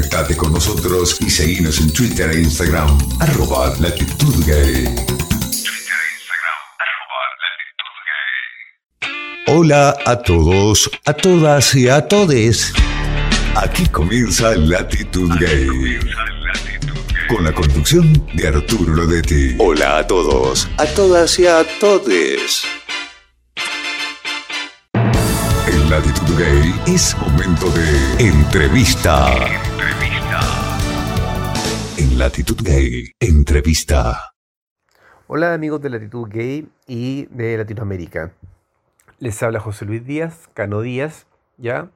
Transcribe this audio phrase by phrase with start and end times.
[0.00, 4.88] Conectate con nosotros y seguinos en Twitter e Instagram, arroba latitud gay.
[9.46, 12.72] Hola a todos, a todas y a todes.
[13.54, 15.98] Aquí comienza Latitud Gay.
[17.28, 19.56] Con la conducción de Arturo Lodetti.
[19.58, 22.62] Hola a todos, a todas y a todes.
[24.94, 29.69] En Latitud Gay es momento de entrevista.
[32.20, 34.34] Latitud Gay, entrevista.
[35.26, 38.34] Hola amigos de Latitud Gay y de Latinoamérica.
[39.20, 41.88] Les habla José Luis Díaz, Cano Díaz, ¿ya?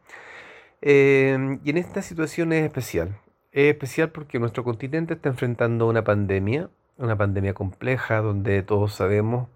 [0.81, 3.19] Eh, y en esta situación es especial.
[3.53, 9.51] Es especial porque nuestro continente está enfrentando una pandemia, una pandemia compleja donde todos sabemos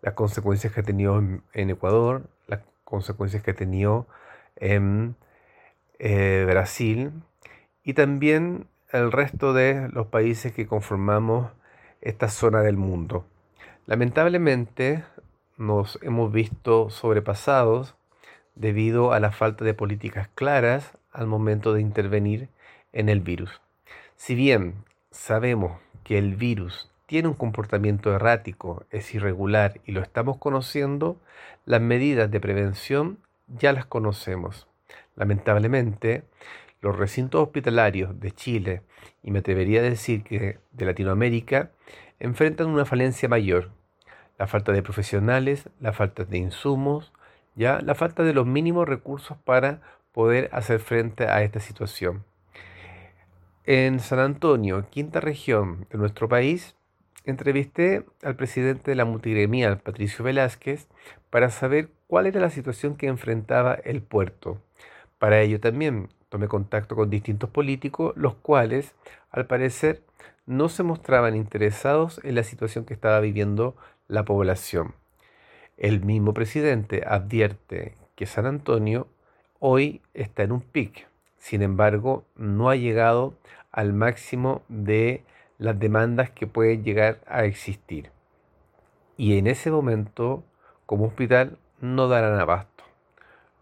[0.00, 4.06] las consecuencias que ha tenido en, Ecuador, las consecuencias que ha tenido
[4.56, 5.16] en
[5.98, 7.12] eh, Brasil
[7.82, 11.50] y también el resto de los países que conformamos
[12.00, 13.26] esta zona del mundo.
[13.86, 15.02] Lamentablemente,
[15.56, 17.96] nos hemos visto sobrepasados
[18.54, 22.48] debido a la falta de políticas claras al momento de intervenir
[22.92, 23.60] en el virus.
[24.14, 30.36] Si bien sabemos que el virus tiene un comportamiento errático, es irregular y lo estamos
[30.38, 31.16] conociendo,
[31.66, 34.68] las medidas de prevención ya las conocemos.
[35.16, 36.22] Lamentablemente,
[36.84, 38.82] los recintos hospitalarios de Chile
[39.22, 41.70] y me atrevería a decir que de Latinoamérica
[42.20, 43.70] enfrentan una falencia mayor
[44.38, 47.12] la falta de profesionales, la falta de insumos,
[47.54, 49.80] ya la falta de los mínimos recursos para
[50.12, 52.24] poder hacer frente a esta situación.
[53.64, 56.76] En San Antonio, quinta región de nuestro país,
[57.24, 60.88] entrevisté al presidente de la multigremial, Patricio Velázquez,
[61.30, 64.60] para saber cuál era la situación que enfrentaba el puerto.
[65.18, 68.96] Para ello también tomé contacto con distintos políticos, los cuales,
[69.30, 70.02] al parecer,
[70.46, 73.76] no se mostraban interesados en la situación que estaba viviendo
[74.08, 74.96] la población.
[75.76, 79.06] El mismo presidente advierte que San Antonio
[79.60, 81.06] hoy está en un pic,
[81.38, 83.34] sin embargo no ha llegado
[83.70, 85.22] al máximo de
[85.58, 88.10] las demandas que pueden llegar a existir.
[89.16, 90.42] Y en ese momento,
[90.84, 92.82] como hospital, no darán abasto,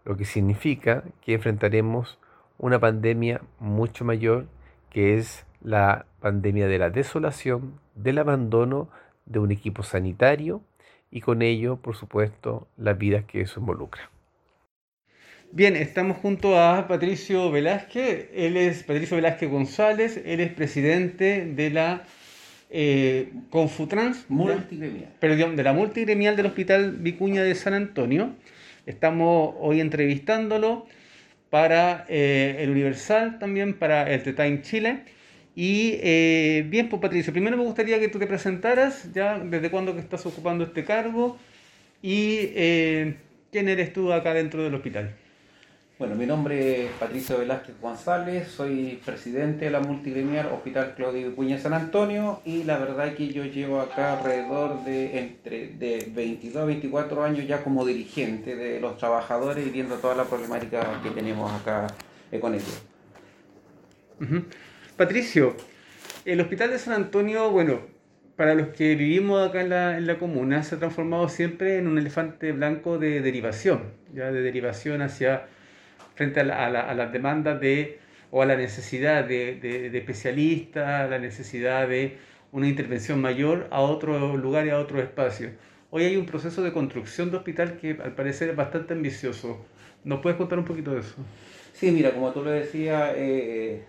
[0.05, 2.17] lo que significa que enfrentaremos
[2.57, 4.47] una pandemia mucho mayor
[4.89, 8.89] que es la pandemia de la desolación, del abandono
[9.25, 10.61] de un equipo sanitario
[11.11, 14.09] y con ello, por supuesto, las vidas que eso involucra.
[15.51, 18.29] Bien, estamos junto a Patricio Velázquez.
[18.33, 20.19] Él es Patricio Velázquez González.
[20.25, 22.05] Él es presidente de la
[22.71, 25.13] eh, Confutrans, multigremial.
[25.19, 28.33] Perdón, de la multigremial del Hospital Vicuña de San Antonio.
[28.87, 30.87] Estamos hoy entrevistándolo
[31.53, 35.03] para eh, el Universal, también para el The Time Chile.
[35.55, 39.93] Y eh, bien, pues Patricio, primero me gustaría que tú te presentaras, ya desde cuándo
[39.93, 41.37] que estás ocupando este cargo
[42.01, 43.17] y eh,
[43.51, 45.13] quién eres tú acá dentro del hospital.
[45.99, 51.59] Bueno, mi nombre es Patricio Velázquez González, soy presidente de la multigremial Hospital Claudio Vicuña
[51.59, 56.63] San Antonio y la verdad es que yo llevo acá alrededor de entre de 22
[56.63, 61.11] a 24 años ya como dirigente de los trabajadores y viendo toda la problemática que
[61.11, 61.85] tenemos acá
[62.41, 62.81] con ellos.
[64.97, 65.55] Patricio,
[66.25, 67.81] el Hospital de San Antonio, bueno,
[68.35, 72.51] para los que vivimos acá en la, comuna, se ha transformado siempre en un elefante
[72.51, 75.45] blanco de derivación, ya de derivación hacia,
[76.15, 77.99] frente a, las demandas de,
[78.31, 82.17] o a la necesidad de, de, especialistas, la necesidad de
[82.51, 85.51] una intervención mayor a otro lugar y a otro espacio.
[85.89, 89.65] Hoy hay un proceso de construcción de hospital que al parecer es bastante ambicioso.
[90.03, 91.15] ¿Nos puedes contar un poquito de eso?
[91.73, 93.83] Sí, mira, como tú lo decías, eh,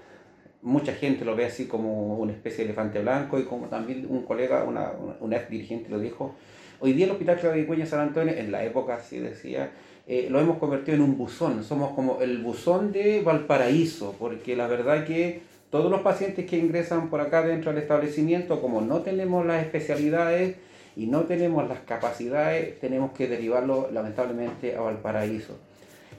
[0.62, 4.22] mucha gente lo ve así como una especie de elefante blanco y como también un
[4.22, 6.34] colega, una, una ex dirigente lo dijo,
[6.80, 9.70] hoy día el Hospital Claudio San Antonio, en la época así decía,
[10.06, 14.66] eh, lo hemos convertido en un buzón, somos como el buzón de Valparaíso, porque la
[14.66, 19.46] verdad que todos los pacientes que ingresan por acá dentro del establecimiento, como no tenemos
[19.46, 20.56] las especialidades
[20.94, 25.58] y no tenemos las capacidades, tenemos que derivarlo lamentablemente a Valparaíso.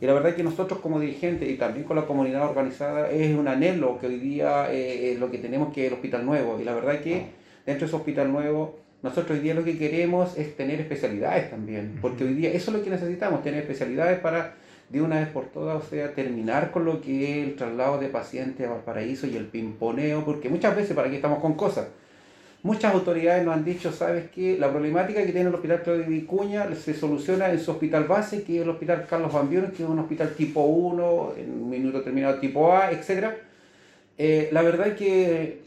[0.02, 3.48] Y la verdad que nosotros como dirigentes y también con la comunidad organizada es un
[3.48, 6.60] anhelo que hoy día eh, lo que tenemos que es el hospital nuevo.
[6.60, 7.28] Y la verdad que
[7.66, 11.98] dentro de ese hospital nuevo nosotros hoy día lo que queremos es tener especialidades también.
[12.02, 14.56] Porque hoy día eso es lo que necesitamos, tener especialidades para
[14.90, 18.08] de una vez por todas, o sea, terminar con lo que es el traslado de
[18.08, 21.88] pacientes a Valparaíso y el pimponeo, porque muchas veces para aquí estamos con cosas
[22.66, 24.58] Muchas autoridades nos han dicho, ¿sabes qué?
[24.58, 28.56] La problemática que tiene el Hospital Claudio Vicuña se soluciona en su hospital base, que
[28.56, 32.40] es el Hospital Carlos Van que es un hospital tipo 1, en un minuto terminado
[32.40, 33.36] tipo A, etc.
[34.18, 35.60] Eh, la verdad es que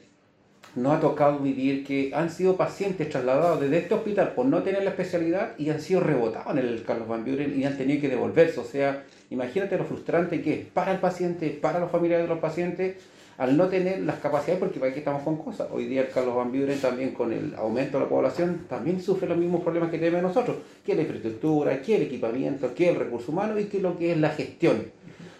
[0.74, 4.82] nos ha tocado vivir que han sido pacientes trasladados desde este hospital por no tener
[4.84, 8.08] la especialidad y han sido rebotados en el Carlos Van Buren y han tenido que
[8.08, 8.60] devolverse.
[8.60, 12.40] O sea, imagínate lo frustrante que es para el paciente, para los familiares de los
[12.40, 12.96] pacientes,
[13.38, 15.68] al no tener las capacidades, porque aquí estamos con cosas.
[15.72, 19.28] Hoy día el Carlos Van Buren también con el aumento de la población también sufre
[19.28, 23.30] los mismos problemas que tenemos nosotros, que la infraestructura, que el equipamiento, que el recurso
[23.30, 24.86] humano y que lo que es la gestión.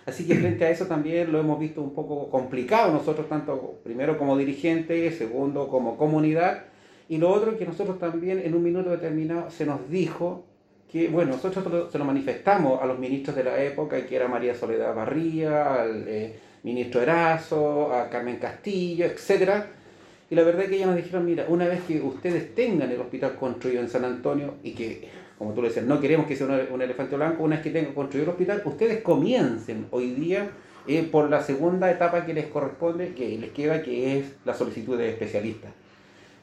[0.08, 4.16] Así que frente a eso también lo hemos visto un poco complicado nosotros, tanto primero
[4.16, 6.64] como dirigentes, segundo como comunidad,
[7.10, 10.46] y lo otro que nosotros también en un minuto determinado se nos dijo
[10.90, 14.54] que, bueno, nosotros se lo manifestamos a los ministros de la época, que era María
[14.54, 19.64] Soledad Barría, al eh, ministro Erazo, a Carmen Castillo, etc.
[20.30, 23.00] Y la verdad es que ellos nos dijeron, mira, una vez que ustedes tengan el
[23.00, 25.06] hospital construido en San Antonio y que
[25.38, 27.94] como tú le decías, no queremos que sea un, elefante blanco, una vez que tenga
[27.94, 30.50] construido el hospital, ustedes comiencen hoy día
[30.88, 34.98] eh, por la segunda etapa que les corresponde, que les queda, que es la solicitud
[34.98, 35.70] de especialistas.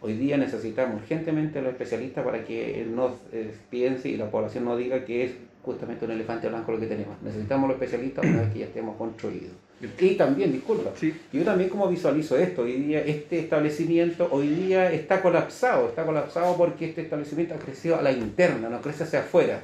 [0.01, 4.63] Hoy día necesitamos urgentemente a los especialistas para que nos eh, piense y la población
[4.63, 5.31] no diga que es
[5.63, 7.21] justamente un elefante blanco lo que tenemos.
[7.21, 9.64] Necesitamos los especialistas una vez que ya estemos construidos.
[9.99, 10.91] Y también, disculpa,
[11.31, 16.55] yo también como visualizo esto, hoy día este establecimiento hoy día está colapsado, está colapsado
[16.57, 19.61] porque este establecimiento ha crecido a la interna, no crece hacia afuera.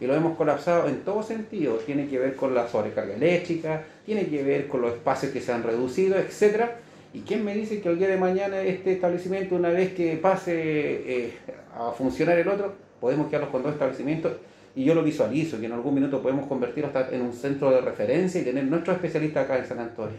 [0.00, 4.26] Y lo hemos colapsado en todo sentido, tiene que ver con la sobrecarga eléctrica, tiene
[4.26, 6.64] que ver con los espacios que se han reducido, etc.
[7.12, 10.52] ¿Y quién me dice que el día de mañana este establecimiento, una vez que pase
[10.54, 11.32] eh,
[11.76, 14.32] a funcionar el otro, podemos quedarnos con dos establecimientos
[14.76, 17.80] y yo lo visualizo, que en algún minuto podemos convertir hasta en un centro de
[17.80, 20.16] referencia y tener nuestros especialistas acá en San Antonio.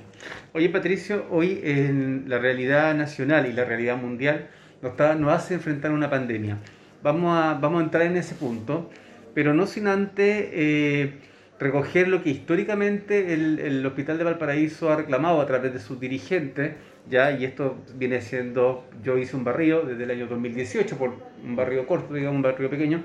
[0.54, 4.48] Oye Patricio, hoy en la realidad nacional y la realidad mundial
[4.81, 6.57] nos, está, nos hace enfrentar una pandemia.
[7.04, 8.90] Vamos a, vamos a entrar en ese punto,
[9.34, 11.16] pero no sin antes eh,
[11.60, 16.00] recoger lo que históricamente el, el, Hospital de Valparaíso ha reclamado a través de sus
[16.00, 16.75] dirigentes,
[17.10, 21.13] ya, y esto viene siendo, yo hice un barrio desde el año 2018, por
[21.44, 23.04] un barrio corto, digamos, un barrio pequeño,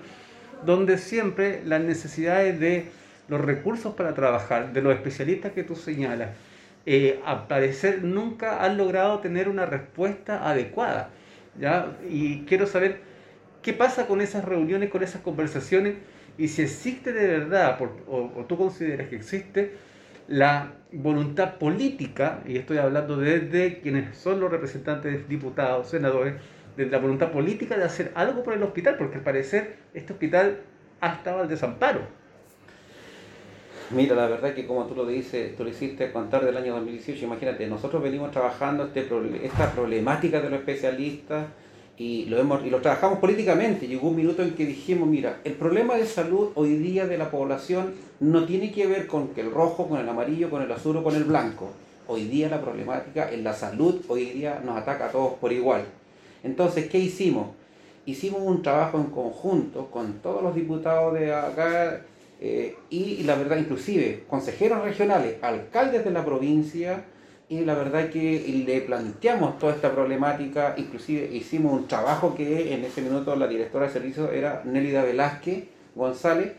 [0.64, 2.86] donde siempre las necesidades de
[3.28, 6.30] los recursos para trabajar, de los especialistas que tú señalas,
[6.86, 11.10] eh, parecer nunca han logrado tener una respuesta adecuada.
[11.58, 11.96] ¿ya?
[12.08, 13.00] Y quiero saber
[13.62, 15.94] qué pasa con esas reuniones, con esas conversaciones,
[16.38, 19.76] y si existe de verdad, o, o tú consideras que existe,
[20.26, 26.34] la voluntad política, y estoy hablando desde quienes son los representantes, diputados, senadores,
[26.76, 30.60] de la voluntad política de hacer algo por el hospital, porque al parecer este hospital
[31.00, 32.00] ha estado al desamparo.
[33.90, 37.24] Mira, la verdad que como tú lo dices, tú lo hiciste contar del año 2018,
[37.24, 39.08] imagínate, nosotros venimos trabajando este,
[39.42, 41.46] esta problemática de los especialistas
[41.96, 43.88] y lo, hemos, y lo trabajamos políticamente.
[43.88, 47.32] Llegó un minuto en que dijimos, mira, el problema de salud hoy día de la
[47.32, 50.96] población no tiene que ver con que el rojo, con el amarillo, con el azul
[50.96, 51.72] o con el blanco.
[52.06, 55.82] Hoy día la problemática en la salud, hoy día nos ataca a todos por igual.
[56.42, 57.48] Entonces, ¿qué hicimos?
[58.06, 62.02] Hicimos un trabajo en conjunto con todos los diputados de acá
[62.40, 67.04] eh, y la verdad, inclusive consejeros regionales, alcaldes de la provincia,
[67.50, 72.84] y la verdad que le planteamos toda esta problemática, inclusive hicimos un trabajo que en
[72.84, 75.64] ese minuto la directora de servicio era Nélida Velázquez
[75.96, 76.52] González,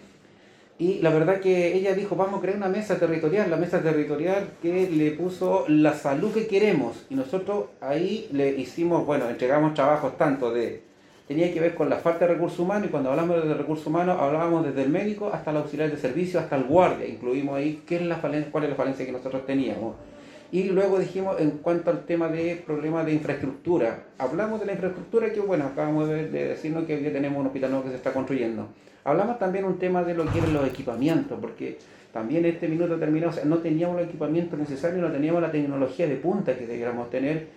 [0.81, 4.47] y la verdad que ella dijo, vamos a crear una mesa territorial, la mesa territorial
[4.63, 7.05] que le puso la salud que queremos.
[7.11, 10.81] Y nosotros ahí le hicimos, bueno, entregamos trabajos tanto de,
[11.27, 14.17] tenía que ver con la falta de recursos humanos, y cuando hablamos de recursos humanos
[14.19, 17.07] hablábamos desde el médico hasta el auxiliar de servicio, hasta el guardia.
[17.07, 19.93] Incluimos ahí qué es la falencia, cuál es la falencia que nosotros teníamos.
[20.51, 24.03] Y luego dijimos en cuanto al tema de problemas de infraestructura.
[24.17, 27.85] Hablamos de la infraestructura que, bueno, acabamos de, decirnos que hoy tenemos un hospital nuevo
[27.85, 28.67] que se está construyendo.
[29.05, 31.77] Hablamos también un tema de lo que eran los equipamientos, porque
[32.11, 36.57] también este minuto terminado, no teníamos los equipamientos necesarios, no teníamos la tecnología de punta
[36.57, 37.47] que debiéramos tener,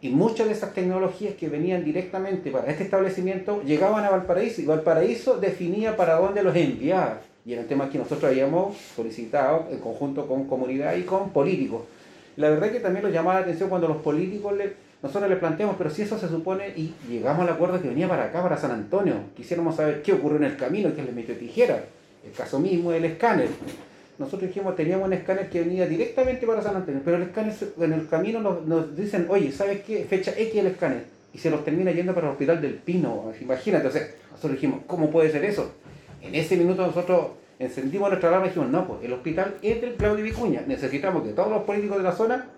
[0.00, 4.66] y muchas de esas tecnologías que venían directamente para este establecimiento llegaban a Valparaíso, y
[4.66, 7.20] Valparaíso definía para dónde los enviaba.
[7.44, 11.82] Y era el tema que nosotros habíamos solicitado en conjunto con comunidad y con políticos.
[12.36, 14.54] La verdad es que también nos llamaba la atención cuando los políticos
[15.02, 18.24] nosotros les planteamos, pero si eso se supone, y llegamos al acuerdo que venía para
[18.24, 21.84] acá, para San Antonio, quisiéramos saber qué ocurrió en el camino, que le metió tijera,
[22.24, 23.48] el caso mismo del escáner.
[24.18, 27.92] Nosotros dijimos, teníamos un escáner que venía directamente para San Antonio, pero el escáner en
[27.92, 30.04] el camino nos, dicen, oye, ¿sabes qué?
[30.04, 31.04] Fecha X el escáner.
[31.32, 33.32] Y se los termina yendo para el hospital del Pino.
[33.40, 35.72] Imagínate, o sea, nosotros dijimos, ¿cómo puede ser eso?
[36.22, 37.26] En ese minuto nosotros
[37.58, 40.62] encendimos nuestra alarma y dijimos, no, pues el hospital es del Claudio Vicuña.
[40.66, 42.48] Necesitamos que todos los políticos de la zona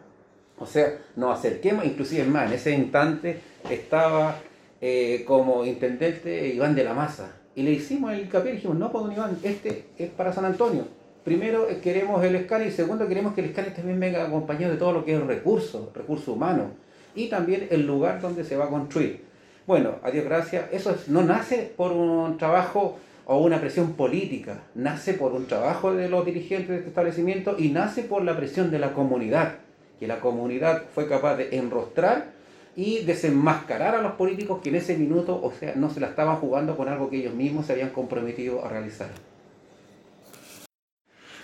[0.59, 4.37] o sea, nos acerquemos, inclusive más, en ese instante estaba
[4.81, 7.33] eh, como intendente Iván de la Maza.
[7.55, 10.45] Y le hicimos el hincapié y dijimos, no, pues don Iván, este es para San
[10.45, 10.87] Antonio.
[11.25, 14.79] primero eh, queremos el escáner y segundo queremos que el escáner también venga acompañado de
[14.79, 16.71] todo lo que es recurso, recurso humano
[17.15, 19.25] y también el lugar donde se va a construir.
[19.67, 25.13] Bueno, a Dios gracias, eso no nace por un trabajo o una presión política, nace
[25.13, 28.79] por un trabajo de los dirigentes de este establecimiento y nace por la presión de
[28.79, 29.57] la comunidad,
[29.99, 32.37] que la comunidad fue capaz de enrostrar
[32.77, 36.37] y desenmascarar a los políticos que en ese minuto, o sea, no se la estaban
[36.37, 39.09] jugando con algo que ellos mismos se habían comprometido a realizar.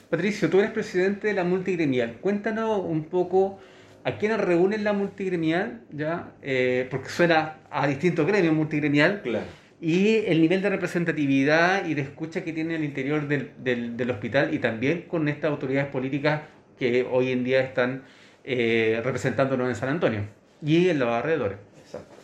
[0.09, 2.19] Patricio, tú eres presidente de la multigremial.
[2.21, 3.59] Cuéntanos un poco
[4.05, 6.33] a quiénes reúnen la multigremial, ¿ya?
[6.43, 9.23] Eh, porque suena a distintos gremios multigremial.
[9.23, 9.62] Claro.
[9.83, 14.11] Y el nivel de representatividad y de escucha que tiene el interior del, del, del
[14.13, 16.43] hospital y también con estas autoridades políticas
[16.79, 18.05] que hoy en día están
[18.45, 20.21] eh, representándonos en San Antonio
[20.65, 21.59] y en los alrededores.
[21.85, 22.15] Exacto.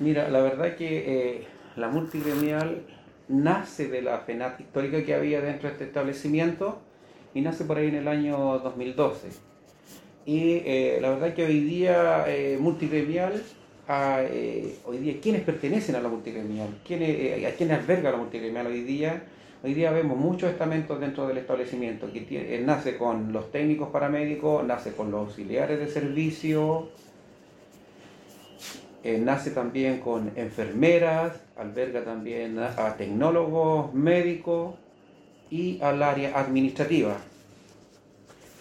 [0.00, 1.44] Mira, la verdad que eh,
[1.76, 2.82] la multigremial
[3.28, 6.82] nace de la FENAT histórica que había dentro de este establecimiento
[7.32, 9.28] y nace por ahí en el año 2012.
[10.26, 13.42] Y eh, la verdad que hoy día eh, multigremial,
[13.88, 16.68] a, eh, hoy día, ¿quiénes pertenecen a la multigremial?
[16.86, 19.24] ¿Quiénes, eh, ¿A quiénes alberga la multigremial hoy día?
[19.64, 24.64] Hoy día vemos muchos estamentos dentro del establecimiento, que eh, nace con los técnicos paramédicos,
[24.64, 26.88] nace con los auxiliares de servicio,
[29.04, 34.76] nace también con enfermeras, alberga también a tecnólogos médicos
[35.50, 37.16] y al área administrativa.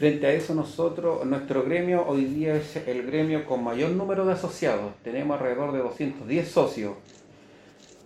[0.01, 4.34] Frente a eso nosotros, nuestro gremio hoy día es el gremio con mayor número de
[4.34, 4.96] asociados.
[5.03, 6.96] Tenemos alrededor de 210 socios.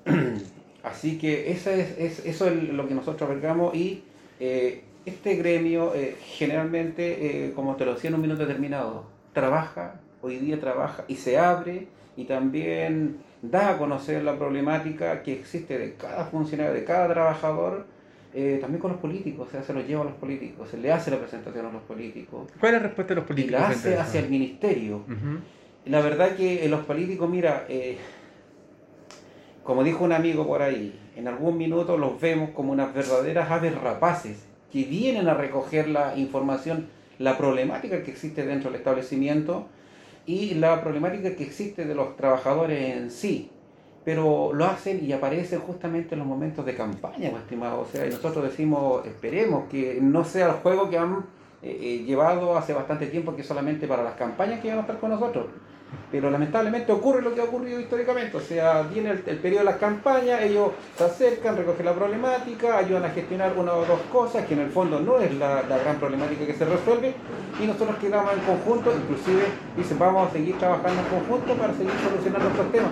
[0.84, 4.04] Así que es, es- eso es lo que nosotros albergamos y
[4.42, 10.02] eh, este gremio eh, generalmente, eh, como te lo decía en un minuto determinado, trabaja,
[10.22, 11.88] hoy día trabaja y se abre
[12.18, 17.86] y también da a conocer la problemática que existe de cada funcionario, de cada trabajador,
[18.38, 20.92] eh, también con los políticos, o sea, se lo lleva a los políticos, se le
[20.92, 23.62] hace la presentación a los políticos ¿Cuál es la respuesta de los y políticos?
[23.62, 25.04] la frente hace hacia el ministerio.
[25.86, 27.98] La verdad que eh, los políticos, mira, eh,
[29.64, 33.74] como dijo un amigo por ahí, en algún minuto los vemos como unas verdaderas aves
[33.80, 36.88] rapaces que vienen a recoger la información,
[37.20, 39.68] la problemática que existe dentro del establecimiento
[40.26, 43.50] y la problemática que existe de los trabajadores en sí.
[44.06, 47.82] Pero lo hacen y aparecen justamente en los momentos de campaña, mi estimado.
[47.82, 51.26] O sea, y nosotros decimos, esperemos que no sea el juego que han
[51.64, 55.00] eh, eh, llevado hace bastante tiempo, que solamente para las campañas que van a estar
[55.00, 55.48] con nosotros.
[56.12, 59.72] Pero lamentablemente ocurre lo que ha ocurrido históricamente, o sea, viene el, el periodo de
[59.72, 64.46] las campañas, ellos se acercan, recogen la problemática, ayudan a gestionar una o dos cosas,
[64.46, 67.14] que en el fondo no es la, la gran problemática que se resuelve,
[67.62, 69.46] y nosotros quedamos en conjunto, inclusive
[69.78, 72.92] dicen vamos a seguir trabajando en conjunto para seguir solucionando estos temas,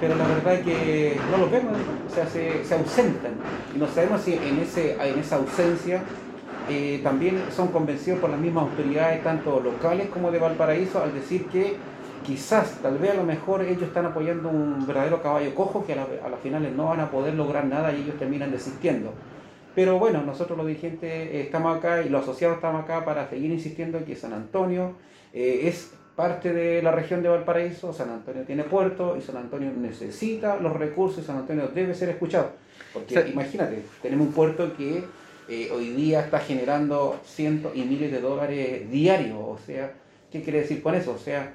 [0.00, 1.72] pero la verdad es que no los vemos,
[2.10, 3.32] o sea, se, se ausentan,
[3.74, 6.02] y no sabemos si en, ese, en esa ausencia
[6.70, 11.46] eh, también son convencidos por las mismas autoridades, tanto locales como de Valparaíso, al decir
[11.46, 11.76] que
[12.26, 15.96] quizás, tal vez a lo mejor ellos están apoyando un verdadero caballo cojo que a,
[15.96, 19.12] la- a las finales no van a poder lograr nada y ellos terminan desistiendo.
[19.74, 23.50] Pero bueno, nosotros los dirigentes eh, estamos acá y los asociados estamos acá para seguir
[23.50, 24.92] insistiendo en que San Antonio
[25.34, 29.72] eh, es parte de la región de Valparaíso, San Antonio tiene puerto y San Antonio
[29.76, 32.52] necesita los recursos y San Antonio debe ser escuchado.
[32.92, 35.04] Porque O sea, imagínate, tenemos un puerto que
[35.48, 39.38] eh, hoy día está generando cientos y miles de dólares diarios.
[39.40, 39.92] O sea,
[40.30, 41.12] ¿qué quiere decir con eso?
[41.12, 41.54] O sea,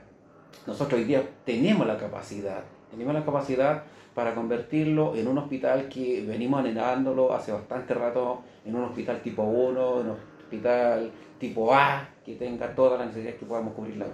[0.67, 6.25] nosotros hoy día tenemos la capacidad, tenemos la capacidad para convertirlo en un hospital que
[6.27, 10.17] venimos anhelándolo hace bastante rato, en un hospital tipo 1, en un
[10.49, 14.11] hospital tipo A, que tenga todas las necesidades que podamos cubrir acá.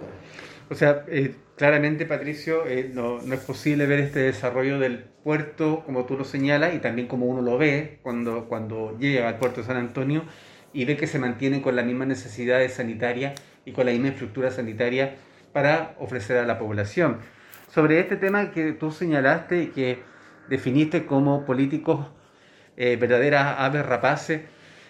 [0.70, 5.82] O sea, eh, claramente, Patricio, eh, no, no es posible ver este desarrollo del puerto
[5.84, 9.60] como tú lo señalas y también como uno lo ve cuando, cuando llega al puerto
[9.60, 10.22] de San Antonio
[10.72, 14.50] y ve que se mantienen con las mismas necesidades sanitarias y con la misma estructura
[14.50, 15.16] sanitaria
[15.52, 17.18] para ofrecer a la población.
[17.68, 20.02] Sobre este tema que tú señalaste y que
[20.48, 22.06] definiste como políticos
[22.76, 24.42] eh, verdaderas aves rapaces,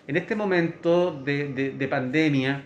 [0.07, 2.65] en este momento de, de- de pandemia,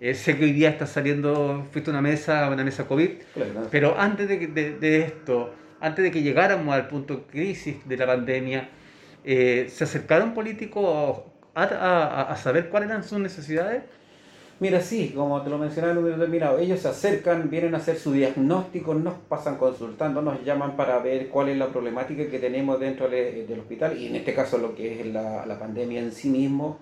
[0.00, 3.68] eh, sé que hoy día está saliendo, fuiste a una mesa, una mesa COVID, Claro,
[3.70, 7.96] pero antes de, de- de esto, antes de que llegáramos al punto de crisis de
[7.96, 8.68] la pandemia,
[9.24, 11.22] eh, ¿se acercaron políticos
[11.54, 13.82] a, a- a saber cuáles eran sus necesidades?
[14.60, 17.78] Mira, sí, como te lo mencionaba en un momento determinado, ellos se acercan, vienen a
[17.78, 22.40] hacer su diagnóstico, nos pasan consultando, nos llaman para ver cuál es la problemática que
[22.40, 26.10] tenemos dentro de- del hospital y en este caso lo que es la, pandemia en
[26.10, 26.78] sí mismo.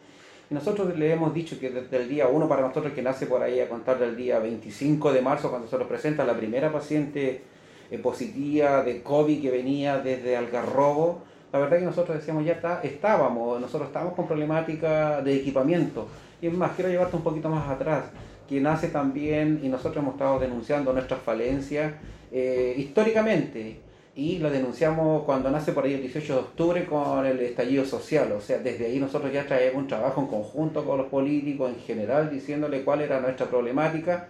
[0.49, 3.61] Nosotros le hemos dicho que desde el día 1 para nosotros que nace por ahí
[3.61, 7.43] a contar del día 25 de marzo cuando se nos presenta la primera paciente
[7.91, 12.81] eh, positiva de COVID que venía desde Algarrobo, la verdad que nosotros decíamos ya está,
[12.83, 16.09] estábamos, nosotros estábamos con problemática de equipamiento.
[16.41, 18.05] Y es más, quiero llevarte un poquito más atrás,
[18.49, 21.95] que nace también, y nosotros hemos estado denunciando nuestras falencias
[22.33, 23.81] eh, históricamente,
[24.15, 28.33] y lo denunciamos cuando nace por ahí el 18 de octubre con el estallido social.
[28.33, 31.81] O sea, desde ahí nosotros ya traemos un trabajo en conjunto con los políticos en
[31.81, 34.29] general, diciéndole cuál era nuestra problemática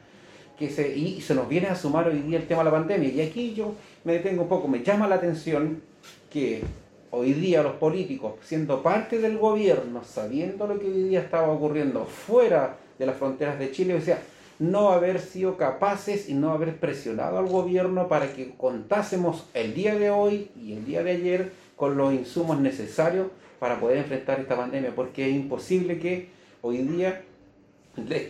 [0.59, 3.11] que se, y se nos viene a sumar hoy día el tema de la pandemia.
[3.11, 5.83] Y aquí yo me detengo un poco, me llama la atención
[6.31, 6.63] que
[7.11, 12.05] hoy día los políticos, siendo parte del gobierno, sabiendo lo que hoy día estaba ocurriendo
[12.05, 14.21] fuera de las fronteras de Chile, o sea,
[14.59, 19.97] no haber sido capaces y no haber presionado al gobierno para que contásemos el día
[19.97, 24.57] de hoy y el día de ayer con los insumos necesarios para poder enfrentar esta
[24.57, 26.29] pandemia, porque es imposible que
[26.63, 27.23] hoy día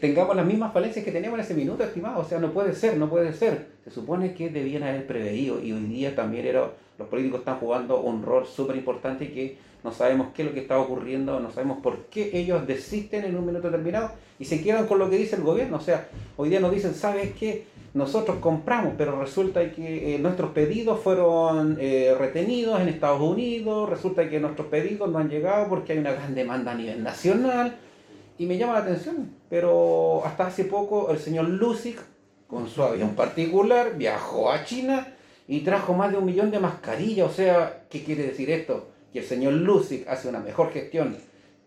[0.01, 2.21] tengamos las mismas falencias que teníamos en ese minuto, estimado.
[2.21, 3.67] O sea, no puede ser, no puede ser.
[3.85, 8.01] Se supone que debían haber preveído y hoy día también era, los políticos están jugando
[8.01, 11.79] un rol súper importante que no sabemos qué es lo que está ocurriendo, no sabemos
[11.81, 15.37] por qué ellos desisten en un minuto determinado y se quedan con lo que dice
[15.37, 15.77] el gobierno.
[15.77, 17.67] O sea, hoy día nos dicen, ¿sabes qué?
[17.95, 24.29] Nosotros compramos, pero resulta que eh, nuestros pedidos fueron eh, retenidos en Estados Unidos, resulta
[24.29, 27.77] que nuestros pedidos no han llegado porque hay una gran demanda a nivel nacional
[28.39, 29.31] y me llama la atención.
[29.49, 31.97] Pero hasta hace poco el señor Lusig,
[32.49, 35.16] con su avión particular, viajó a China
[35.49, 37.31] y trajo más de un millón de mascarillas.
[37.31, 38.89] O sea, ¿qué quiere decir esto?
[39.13, 41.17] Que el señor Lusig hace una mejor gestión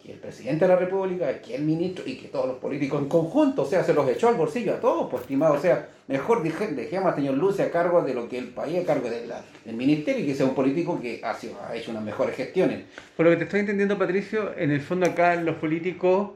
[0.04, 3.10] que el presidente de la República, que el ministro y que todos los políticos en
[3.10, 3.64] conjunto.
[3.64, 5.56] O sea, se los echó al bolsillo a todos, pues estimado.
[5.56, 8.86] O sea, mejor dejemos al señor Lusig a cargo de lo que el país, a
[8.86, 12.84] cargo del ministerio y que sea un político que ha, ha hecho unas mejores gestiones.
[13.18, 16.32] Por lo que te estoy entendiendo, Patricio, en el fondo acá los políticos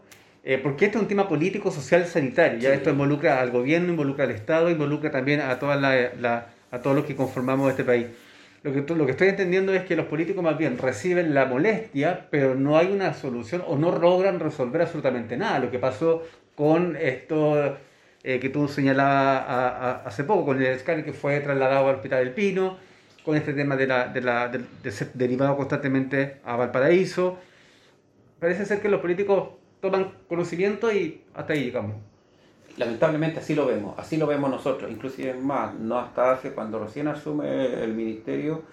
[0.45, 2.59] eh, porque este es un tema político, social, sanitario.
[2.59, 6.95] Ya esto involucra al gobierno, involucra al Estado, involucra también a, toda la, a todos
[6.95, 8.07] los que conformamos este país.
[8.63, 12.27] Lo que, lo que estoy entendiendo es que los políticos más bien reciben la molestia,
[12.31, 15.59] pero no hay una solución o no logran resolver absolutamente nada.
[15.59, 16.23] Lo que pasó
[16.55, 17.77] con esto
[18.23, 22.33] eh, que tú señalabas hace poco, con el escáner que fue trasladado al Hospital del
[22.33, 22.77] Pino,
[23.23, 27.37] con este tema de, la, de, la, de ser derivado constantemente a Valparaíso.
[28.39, 32.12] Parece ser que los políticos toman conocimiento y hasta ahí llegamos.
[32.77, 37.07] Lamentablemente así lo vemos, así lo vemos nosotros, inclusive más, no hasta hace cuando recién
[37.07, 38.63] asume el ministerio,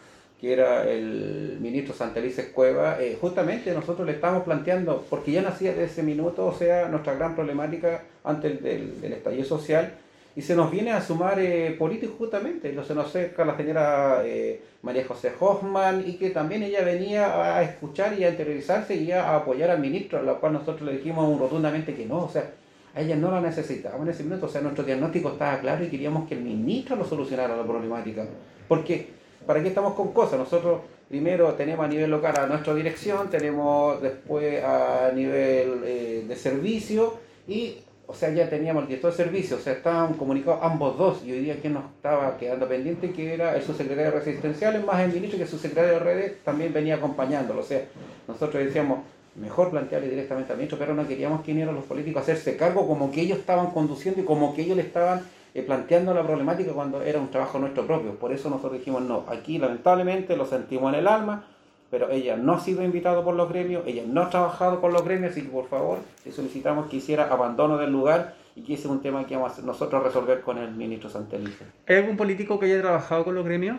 [0.41, 5.75] que era el ministro Santelices Cueva, eh, justamente nosotros le estamos planteando, porque ya nacía
[5.75, 9.93] de ese minuto, o sea, nuestra gran problemática antes del, del estallido social,
[10.37, 14.63] y se nos viene a sumar eh, políticos justamente, se nos acerca la señora eh,
[14.83, 19.35] María José Hoffman y que también ella venía a escuchar y a interiorizarse y a
[19.35, 22.49] apoyar al ministro, a lo cual nosotros le dijimos rotundamente que no, o sea,
[22.96, 26.29] ella no la necesitábamos en ese minuto, o sea, nuestro diagnóstico estaba claro y queríamos
[26.29, 28.26] que el ministro lo solucionara la problemática,
[28.68, 29.09] porque
[29.46, 30.38] ¿para qué estamos con cosas?
[30.38, 36.37] Nosotros primero tenemos a nivel local a nuestra dirección, tenemos después a nivel eh, de
[36.37, 37.14] servicio
[37.46, 37.76] y
[38.11, 41.31] o sea, ya teníamos el director de servicio, o sea, estaban comunicados ambos dos, y
[41.31, 45.12] hoy día quien nos estaba quedando pendiente, que era el subsecretario de Resistenciales, más el
[45.12, 47.61] ministro, que el subsecretario de redes también venía acompañándolo.
[47.61, 47.85] O sea,
[48.26, 48.98] nosotros decíamos,
[49.37, 52.87] mejor plantearle directamente al ministro, pero no queríamos que vinieran los políticos a hacerse cargo
[52.87, 55.23] como que ellos estaban conduciendo y como que ellos le estaban
[55.55, 58.14] eh, planteando la problemática cuando era un trabajo nuestro propio.
[58.14, 61.45] Por eso nosotros dijimos, no, aquí lamentablemente lo sentimos en el alma,
[61.90, 65.05] pero ella no ha sido invitada por los gremios, ella no ha trabajado con los
[65.05, 68.85] gremios, así que por favor le solicitamos que hiciera abandono del lugar y que ese
[68.85, 71.64] es un tema que vamos a nosotros resolver con el ministro Santelice.
[71.87, 73.79] ¿Es algún político que haya trabajado con los gremios?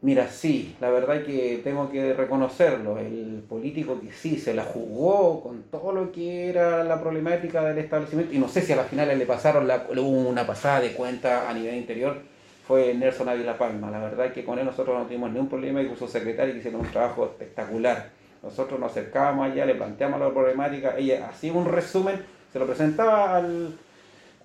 [0.00, 5.42] Mira, sí, la verdad que tengo que reconocerlo, el político que sí se la jugó
[5.42, 8.86] con todo lo que era la problemática del establecimiento, y no sé si a las
[8.86, 12.16] finales le pasaron la, una pasada de cuenta a nivel interior,
[12.64, 13.90] fue Nelson Ávila Palma.
[13.90, 16.60] La verdad que con él nosotros no tuvimos ningún problema y con su secretaria que
[16.60, 18.10] hicieron un trabajo espectacular.
[18.40, 23.36] Nosotros nos acercábamos allá, le planteamos la problemática, ella hacía un resumen, se lo presentaba
[23.36, 23.76] al,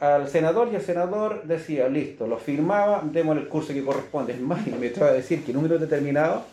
[0.04, 4.34] al senador y el senador decía, listo, lo firmaba, demos el curso que corresponde.
[4.34, 6.44] Es más, me estaba a decir que en un minuto determinado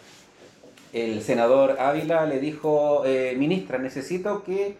[0.93, 4.77] el senador Ávila le dijo, eh, ministra, necesito que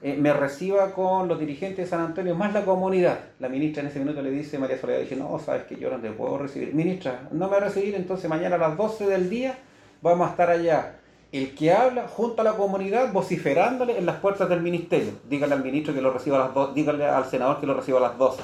[0.00, 3.18] eh, me reciba con los dirigentes de San Antonio, más la comunidad.
[3.40, 5.98] La ministra en ese minuto le dice, María Soledad, dice, no, sabes que yo no
[5.98, 6.72] te puedo recibir.
[6.72, 9.58] Ministra, no me va a recibir, entonces mañana a las 12 del día
[10.02, 11.00] vamos a estar allá.
[11.34, 15.10] El que habla junto a la comunidad vociferándole en las puertas del ministerio.
[15.28, 17.98] Dígale al ministro que lo reciba a las dos, dígale al senador que lo reciba
[17.98, 18.42] a las 12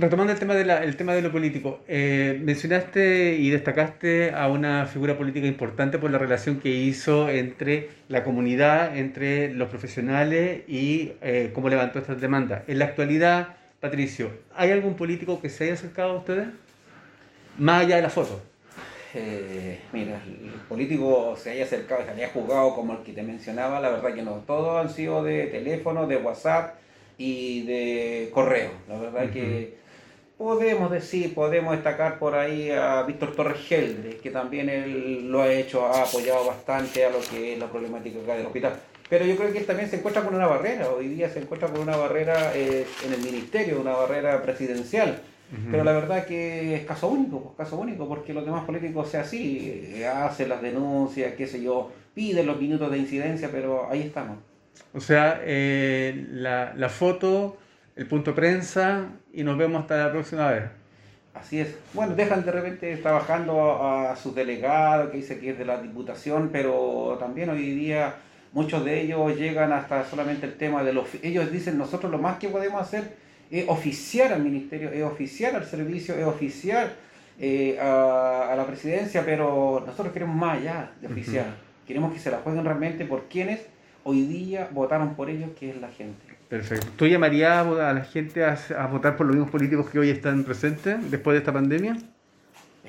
[0.00, 5.16] retomando el tema de, tema de lo político, eh, mencionaste y destacaste a una figura
[5.16, 11.50] política importante por la relación que hizo entre la comunidad, entre los profesionales y eh,
[11.54, 12.62] cómo levantó estas demandas.
[12.66, 16.48] En la actualidad, Patricio, ¿hay algún político que se haya acercado a ustedes?
[17.58, 18.40] Más allá de la foto.
[19.18, 23.80] Eh, mira, el político se haya acercado, se haya juzgado como el que te mencionaba,
[23.80, 26.74] la verdad que no, todos han sido de teléfono, de WhatsApp
[27.16, 28.70] y de correo.
[28.88, 29.76] La verdad que
[30.36, 35.52] podemos decir, podemos destacar por ahí a Víctor Torres Gelde, que también él lo ha
[35.52, 38.78] hecho, ha apoyado bastante a lo que es la problemática acá del hospital.
[39.08, 41.68] Pero yo creo que él también se encuentra con una barrera, hoy día se encuentra
[41.68, 45.22] con una barrera eh, en el ministerio, una barrera presidencial
[45.70, 49.20] pero la verdad que es caso único, pues caso único, porque los demás políticos sea
[49.20, 54.02] así, eh, hacen las denuncias, qué sé yo, piden los minutos de incidencia, pero ahí
[54.02, 54.38] estamos.
[54.92, 57.56] O sea, eh, la, la foto,
[57.94, 60.64] el punto prensa y nos vemos hasta la próxima vez.
[61.34, 61.76] Así es.
[61.92, 66.48] Bueno, dejan de repente trabajando a, sus delegados, que dice que es de la diputación,
[66.50, 68.14] pero también hoy día
[68.52, 71.06] muchos de ellos llegan hasta solamente el tema de los...
[71.22, 73.16] Ellos dicen, nosotros lo más que podemos hacer
[73.50, 76.94] es oficiar al ministerio, es oficiar al servicio, es oficiar
[77.38, 81.46] eh, a, la presidencia, pero nosotros queremos más allá de oficiar.
[81.86, 83.60] Queremos que se la jueguen realmente por quienes
[84.04, 86.24] hoy día votaron por ellos, que es la gente.
[86.48, 86.86] Perfecto.
[86.96, 90.44] ¿Tú llamarías a la gente a, a votar por los mismos políticos que hoy están
[90.44, 91.96] presentes después de esta pandemia?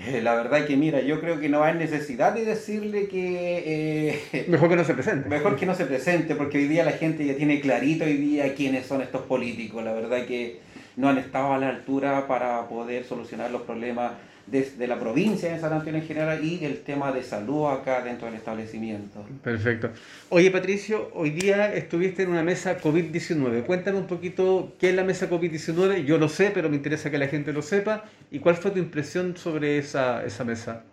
[0.06, 4.20] Eh, la verdad que mira, yo creo que no hay necesidad de decirle que...
[4.34, 5.30] Eh, mejor que no se presente.
[5.30, 8.54] Mejor que no se presente, porque hoy día la gente ya tiene clarito hoy día
[8.56, 9.84] quiénes son estos políticos.
[9.84, 10.60] La verdad que
[10.96, 14.14] no han estado a la altura para poder solucionar los problemas
[14.48, 18.28] desde la provincia de San Antonio en general y el tema de salud acá dentro
[18.28, 19.26] del establecimiento.
[19.44, 19.90] Perfecto.
[20.30, 23.64] Oye Patricio, hoy día estuviste en una mesa COVID-19.
[23.66, 26.06] Cuéntame un poquito qué es la mesa COVID-19.
[26.06, 28.06] Yo lo sé, pero me interesa que la gente lo sepa.
[28.32, 30.84] ¿Y cuál fue tu impresión sobre esa, esa mesa?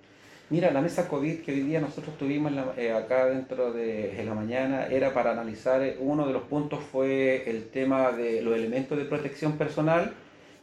[0.51, 4.87] Mira, la mesa COVID que hoy día nosotros tuvimos eh, acá dentro de la mañana
[4.87, 9.05] era para analizar, eh, uno de los puntos fue el tema de los elementos de
[9.05, 10.12] protección personal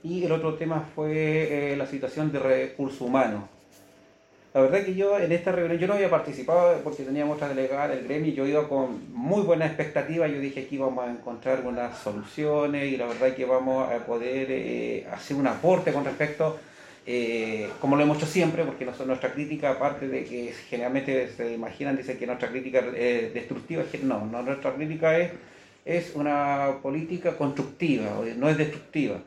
[0.04, 3.44] y el otro tema fue eh, la situación de recursos humanos.
[4.54, 7.88] La verdad que yo en esta reunión, yo no había participado porque teníamos otra delegada
[7.90, 11.98] del gremio, yo iba con muy buena expectativa, yo dije que íbamos a encontrar unas
[11.98, 16.60] soluciones y la verdad que vamos a poder eh, hacer un aporte con respecto,
[17.06, 21.96] eh, como lo hemos hecho siempre, porque nuestra crítica, aparte de que generalmente se imaginan,
[21.96, 25.32] dicen que nuestra crítica es destructiva, no, no nuestra crítica es,
[25.86, 29.22] es una política constructiva, no es destructiva.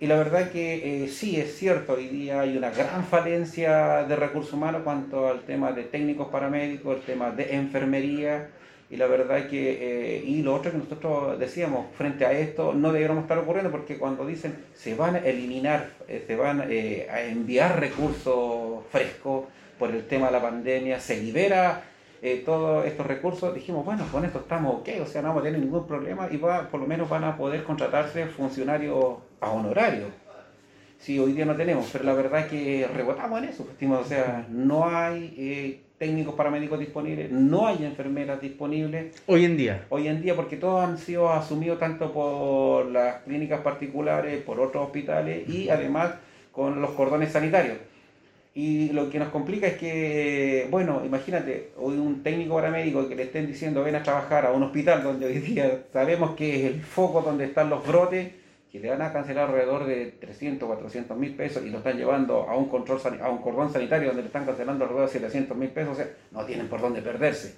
[0.00, 4.16] Y la verdad que eh, sí, es cierto, hoy día hay una gran falencia de
[4.16, 8.48] recursos humanos cuanto al tema de técnicos paramédicos, el tema de enfermería,
[8.88, 12.92] y la verdad que, eh, y lo otro que nosotros decíamos, frente a esto no
[12.92, 17.78] deberíamos estar ocurriendo porque cuando dicen se van a eliminar, eh, se van a enviar
[17.78, 19.44] recursos frescos
[19.78, 21.89] por el tema de la pandemia, se libera
[22.22, 25.44] eh, todos estos recursos, dijimos, bueno, con esto estamos ok, o sea, no vamos a
[25.44, 30.06] tener ningún problema y va, por lo menos van a poder contratarse funcionarios a honorario.
[30.98, 34.46] Si hoy día no tenemos, pero la verdad es que rebotamos en eso, o sea,
[34.50, 39.22] no hay eh, técnicos paramédicos disponibles, no hay enfermeras disponibles.
[39.26, 39.86] Hoy en día.
[39.88, 44.84] Hoy en día, porque todos han sido asumidos tanto por las clínicas particulares, por otros
[44.84, 46.12] hospitales y además
[46.52, 47.78] con los cordones sanitarios.
[48.62, 53.22] Y lo que nos complica es que, bueno, imagínate, hoy un técnico paramédico que le
[53.22, 56.82] estén diciendo ven a trabajar a un hospital donde hoy día sabemos que es el
[56.82, 58.32] foco donde están los brotes,
[58.70, 62.50] que le van a cancelar alrededor de 300, 400 mil pesos y lo están llevando
[62.50, 65.70] a un control a un cordón sanitario donde le están cancelando alrededor de 700 mil
[65.70, 67.54] pesos, o sea, no tienen por dónde perderse.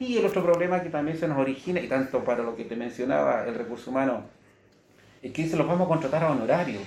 [0.00, 2.76] Y el otro problema que también se nos origina, y tanto para lo que te
[2.76, 4.24] mencionaba el recurso humano,
[5.22, 6.80] es que se los vamos a contratar a honorario.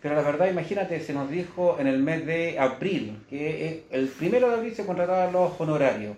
[0.00, 4.48] Pero la verdad, imagínate, se nos dijo en el mes de abril, que el primero
[4.48, 6.16] de abril se contrataban los honorarios.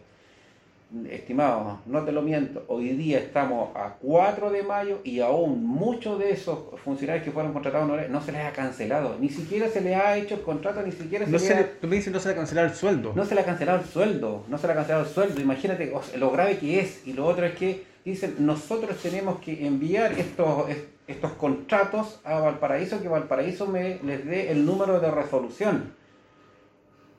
[1.10, 6.18] Estimados, no te lo miento, hoy día estamos a 4 de mayo y aún muchos
[6.18, 9.80] de esos funcionarios que fueron contratados honorarios no se les ha cancelado, ni siquiera se
[9.80, 11.66] les ha hecho el contrato, ni siquiera se, les ha...
[11.80, 13.14] Tú me dices no se le ha cancelado el sueldo.
[13.16, 15.92] No se le ha cancelado el sueldo, no se le ha cancelado el sueldo, imagínate
[16.18, 17.06] lo grave que es.
[17.06, 20.68] Y lo otro es que dicen, nosotros tenemos que enviar estos
[21.06, 25.94] estos contratos a Valparaíso, que Valparaíso me, les dé el número de resolución.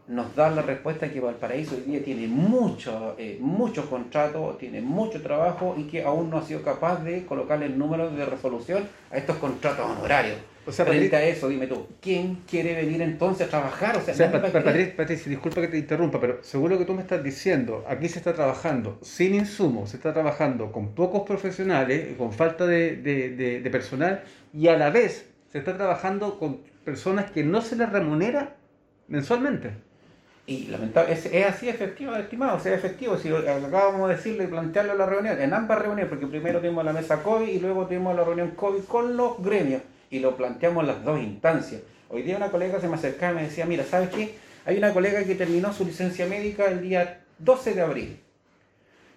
[0.08, 5.22] Nos da la respuesta que Valparaíso hoy día tiene mucho, eh, muchos contratos, tiene mucho
[5.22, 9.18] trabajo y que aún no ha sido capaz de colocarle el número de resolución a
[9.18, 10.38] estos contratos honorarios.
[10.66, 13.98] O sea, Frente a eso, dime tú, ¿quién quiere venir entonces a trabajar?
[13.98, 18.08] O sea, Patricia, disculpa que te interrumpa, pero seguro que tú me estás diciendo, aquí
[18.08, 23.62] se está trabajando sin insumos, se está trabajando con pocos profesionales, con falta de, de,
[23.62, 27.90] de, personal, y a la vez se está trabajando con personas que no se les
[27.90, 28.56] remunera
[29.08, 29.72] mensualmente.
[30.46, 33.18] Y lamentablemente, es, así efectivo, estimado, sea, efectivo.
[33.18, 36.84] Si acabamos de decirlo y plantearlo en la reunión, en ambas reuniones, porque primero tuvimos
[36.84, 40.82] la mesa COVID y luego tuvimos la reunión COVID con los gremios y lo planteamos
[40.82, 41.82] en las dos instancias.
[42.10, 44.36] Hoy día una colega se me acercaba y me decía, mira, ¿sabes qué?
[44.66, 48.20] Hay una colega que terminó su licencia médica el día 12 de abril.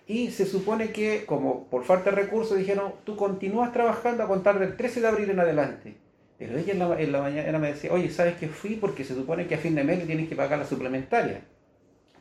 [0.07, 4.61] Y se supone que, como por falta de recursos, dijeron, tú continúas trabajando a contar
[4.61, 5.97] del 13 de abril en adelante.
[6.39, 8.77] Pero ella en la, mañana me decía, oye, ¿sabes qué fui?
[8.77, 11.41] Porque se supone que a fin de mes le tienes que pagar la suplementaria.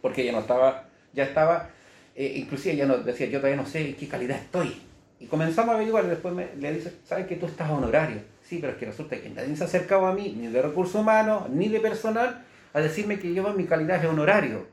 [0.02, 1.70] Porque ella no estaba, ya estaba,
[2.16, 4.82] eh, inclusive ella nos decía, yo todavía no sé en qué calidad estoy.
[5.20, 8.22] Y comenzamos a averiguar y después me, le dice, ¿sabes que tú estás honorario?
[8.42, 10.96] Sí, pero es que resulta que nadie se ha acercado a mí, ni de recursos
[10.96, 14.68] humanos, ni de personal, a decirme que yo mi calidad es honorario.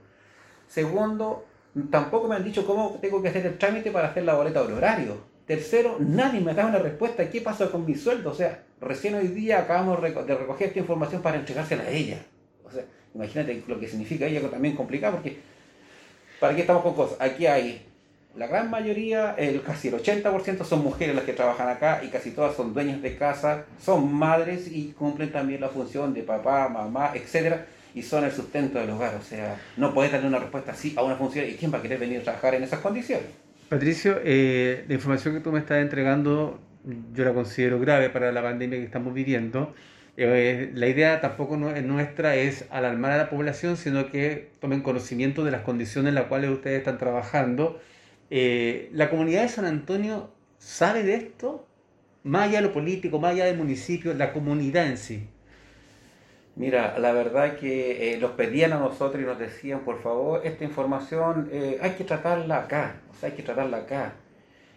[0.68, 1.46] Segundo,
[1.90, 4.66] tampoco me han dicho cómo tengo que hacer el trámite para hacer la boleta de
[4.72, 5.31] honorario.
[5.46, 7.28] Tercero, nadie me da una respuesta.
[7.28, 8.30] ¿Qué pasa con mi sueldo?
[8.30, 12.18] O sea, recién hoy día acabamos de recoger esta información para entregársela a ella.
[12.64, 15.38] O sea, imagínate lo que significa ella, también complicado, porque
[16.38, 17.20] ¿para qué estamos con cosas?
[17.20, 17.86] Aquí hay
[18.36, 22.30] la gran mayoría, el, casi el 80% son mujeres las que trabajan acá y casi
[22.30, 27.12] todas son dueñas de casa, son madres y cumplen también la función de papá, mamá,
[27.14, 29.16] etcétera, y son el sustento del hogar.
[29.16, 31.82] O sea, no puedes darle una respuesta así a una función y quién va a
[31.82, 33.26] querer venir a trabajar en esas condiciones.
[33.72, 36.60] Patricio, eh, la información que tú me estás entregando
[37.14, 39.72] yo la considero grave para la pandemia que estamos viviendo.
[40.18, 45.42] Eh, la idea tampoco no, nuestra es alarmar a la población, sino que tomen conocimiento
[45.42, 47.80] de las condiciones en las cuales ustedes están trabajando.
[48.28, 51.66] Eh, ¿La comunidad de San Antonio sabe de esto?
[52.24, 55.28] Más allá de lo político, más allá del municipio, la comunidad en sí.
[56.54, 61.50] Mira, la verdad que los pedían a nosotros y nos decían, por favor, esta información
[61.80, 64.14] hay que tratarla acá hay que tratarla acá.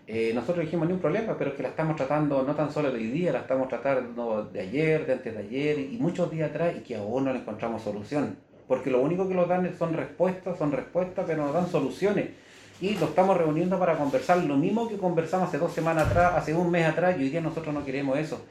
[0.07, 2.91] Eh, nosotros dijimos, ni un problema, pero es que la estamos tratando no tan solo
[2.91, 6.51] de hoy día, la estamos tratando de ayer, de antes de ayer y muchos días
[6.51, 8.37] atrás y que aún no le encontramos solución.
[8.67, 12.29] Porque lo único que nos dan son respuestas, son respuestas, pero nos dan soluciones.
[12.81, 16.53] Y lo estamos reuniendo para conversar lo mismo que conversamos hace dos semanas atrás, hace
[16.53, 18.43] un mes atrás, y hoy día nosotros no queremos eso.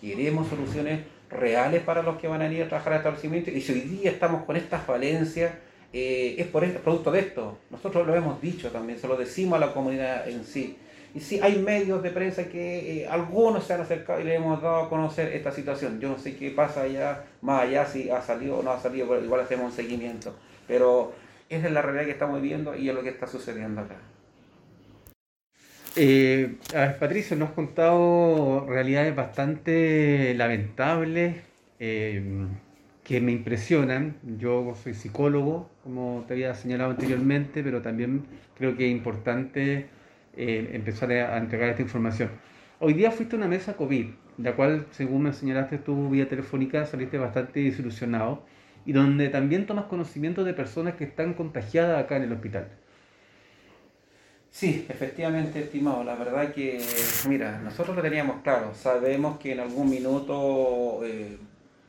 [0.00, 1.00] Queremos soluciones
[1.32, 3.50] reales para los que van a ir a trabajar al establecimiento.
[3.50, 5.52] Y si hoy día estamos con estas falencias,
[5.92, 7.58] eh, es por este producto de esto.
[7.70, 10.78] Nosotros lo hemos dicho también, se lo decimos a la comunidad en sí.
[11.14, 14.62] Y sí, hay medios de prensa que eh, algunos se han acercado y le hemos
[14.62, 16.00] dado a conocer esta situación.
[16.00, 19.08] Yo no sé qué pasa allá, más allá, si ha salido o no ha salido,
[19.08, 20.34] pero igual hacemos un seguimiento.
[20.66, 21.12] Pero
[21.50, 23.96] esa es la realidad que estamos viviendo y es lo que está sucediendo acá.
[25.94, 26.56] Eh,
[26.98, 31.36] Patricio, nos has contado realidades bastante lamentables.
[31.78, 32.46] Eh,
[33.04, 34.16] que me impresionan.
[34.38, 38.24] Yo soy psicólogo, como te había señalado anteriormente, pero también
[38.56, 39.86] creo que es importante
[40.36, 42.30] eh, empezar a, entregar esta información.
[42.78, 44.06] Hoy día fuiste a una mesa COVID,
[44.38, 48.44] la cual, según me señalaste tú vía telefónica, saliste bastante desilusionado
[48.84, 52.68] y donde también tomas conocimiento de personas que están contagiadas acá en el hospital.
[54.52, 56.04] Sí, efectivamente, estimado.
[56.04, 56.78] La verdad que,
[57.26, 58.74] mira, nosotros lo teníamos claro.
[58.74, 61.38] Sabemos que en algún minuto eh,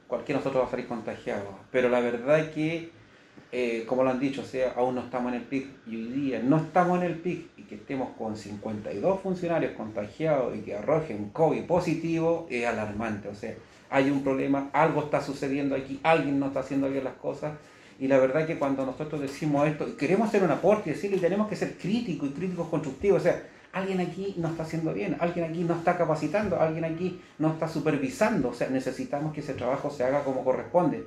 [0.08, 1.60] cualquiera de nosotros va a salir contagiado.
[1.72, 2.90] Pero la verdad que,
[3.52, 6.08] eh, como lo han dicho, o sea, aún no estamos en el pic y hoy
[6.08, 10.74] día no estamos en el pic y que estemos con 52 funcionarios contagiados y que
[10.74, 13.28] arrojen COVID positivo es alarmante.
[13.28, 13.54] O sea,
[13.90, 17.52] hay un problema, algo está sucediendo aquí, alguien no está haciendo bien las cosas.
[18.04, 21.56] Y la verdad que cuando nosotros decimos esto, queremos hacer un aporte decirle, tenemos que
[21.56, 25.64] ser críticos y críticos constructivos, o sea, alguien aquí no está haciendo bien, alguien aquí
[25.64, 30.04] no está capacitando, alguien aquí no está supervisando, o sea, necesitamos que ese trabajo se
[30.04, 31.06] haga como corresponde.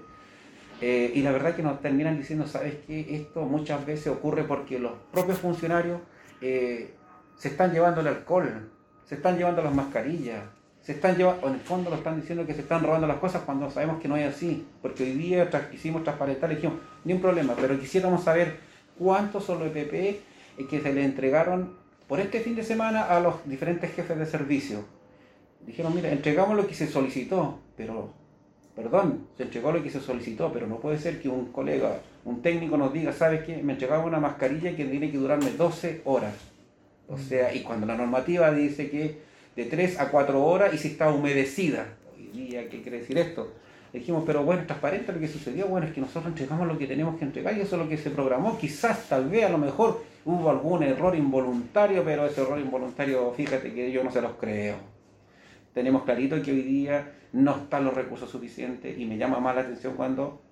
[0.80, 3.14] Eh, y la verdad que nos terminan diciendo, ¿sabes qué?
[3.14, 6.00] Esto muchas veces ocurre porque los propios funcionarios
[6.40, 6.94] eh,
[7.36, 8.70] se están llevando el alcohol,
[9.04, 10.44] se están llevando las mascarillas,
[10.86, 13.42] se están llevando, en el fondo lo están diciendo que se están robando las cosas
[13.42, 17.20] cuando sabemos que no es así, porque hoy día hicimos transparentar y dijimos, ni un
[17.20, 18.58] problema, pero quisiéramos saber
[18.96, 20.20] cuántos son los EPP eh,
[20.70, 21.74] que se le entregaron
[22.06, 24.84] por este fin de semana a los diferentes jefes de servicio.
[25.66, 28.12] Dijeron, mira, entregamos lo que se solicitó, pero,
[28.76, 32.42] perdón, se entregó lo que se solicitó, pero no puede ser que un colega, un
[32.42, 33.60] técnico nos diga, ¿sabes qué?
[33.60, 36.34] Me entregaba una mascarilla que tiene que durarme 12 horas.
[37.08, 40.88] O sea, y cuando la normativa dice que de 3 a 4 horas y si
[40.88, 41.86] está humedecida.
[42.14, 43.52] Hoy día, ¿qué quiere decir esto?
[43.98, 47.18] dijimos, pero bueno, transparente lo que sucedió, bueno, es que nosotros entregamos lo que tenemos
[47.18, 48.58] que entregar y eso es lo que se programó.
[48.58, 53.72] Quizás, tal vez, a lo mejor hubo algún error involuntario, pero ese error involuntario, fíjate
[53.72, 54.76] que yo no se los creo.
[55.72, 59.62] Tenemos clarito que hoy día no están los recursos suficientes y me llama más la
[59.62, 60.42] atención cuando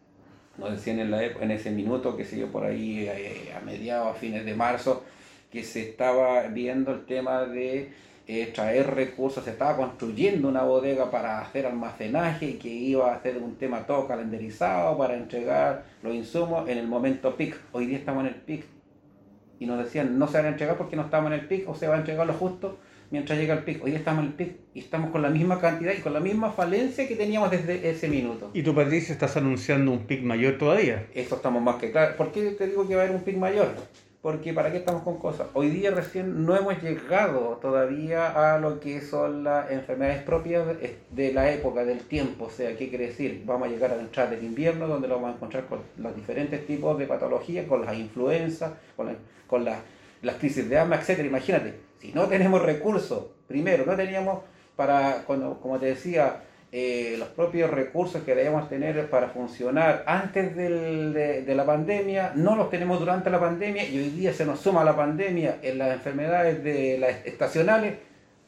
[0.59, 4.15] nos decían en, la, en ese minuto, que sé yo, por ahí eh, a mediados,
[4.15, 5.05] a fines de marzo,
[5.51, 7.93] que se estaba viendo el tema de
[8.27, 13.17] eh, traer recursos, se estaba construyendo una bodega para hacer almacenaje y que iba a
[13.17, 17.55] hacer un tema todo calendarizado para entregar los insumos en el momento PIC.
[17.73, 18.65] Hoy día estamos en el PIC
[19.59, 21.75] y nos decían no se van a entregar porque no estamos en el PIC o
[21.75, 22.79] se va a entregar lo justo.
[23.11, 23.85] mientras llega el pic.
[23.85, 26.51] Hoy estamos en el pic y estamos con la misma cantidad y con la misma
[26.51, 28.51] falencia que teníamos desde ese minuto.
[28.55, 31.07] Y tú, Patricia, estás anunciando un pic mayor todavía.
[31.15, 32.17] Eso estamos más que claro.
[32.17, 33.69] ¿Por qué te digo que va a haber un pic mayor?
[34.25, 35.49] Porque para qué estamos con cosas.
[35.53, 40.65] Hoy día recién no hemos llegado todavía a lo que son las enfermedades propias
[41.11, 42.47] de la época, del tiempo.
[42.47, 43.43] O sea, ¿qué quiere decir?
[43.45, 46.67] Vamos a llegar a entrar del invierno, donde lo vamos a encontrar con los diferentes
[46.67, 49.15] tipos de patologías, con las influencias, con,
[49.47, 51.23] con las crisis de asma, etc.
[51.23, 54.39] Imagínate, si no tenemos recursos, primero, no teníamos
[54.75, 56.41] para, cuando, como te decía,
[56.77, 62.69] eh, los propios recursos que debíamos tener para funcionar antes de, la pandemia, no los
[62.69, 66.65] tenemos durante la pandemia y hoy día se nos suma la pandemia en las enfermedades
[66.65, 67.95] de las estacionales.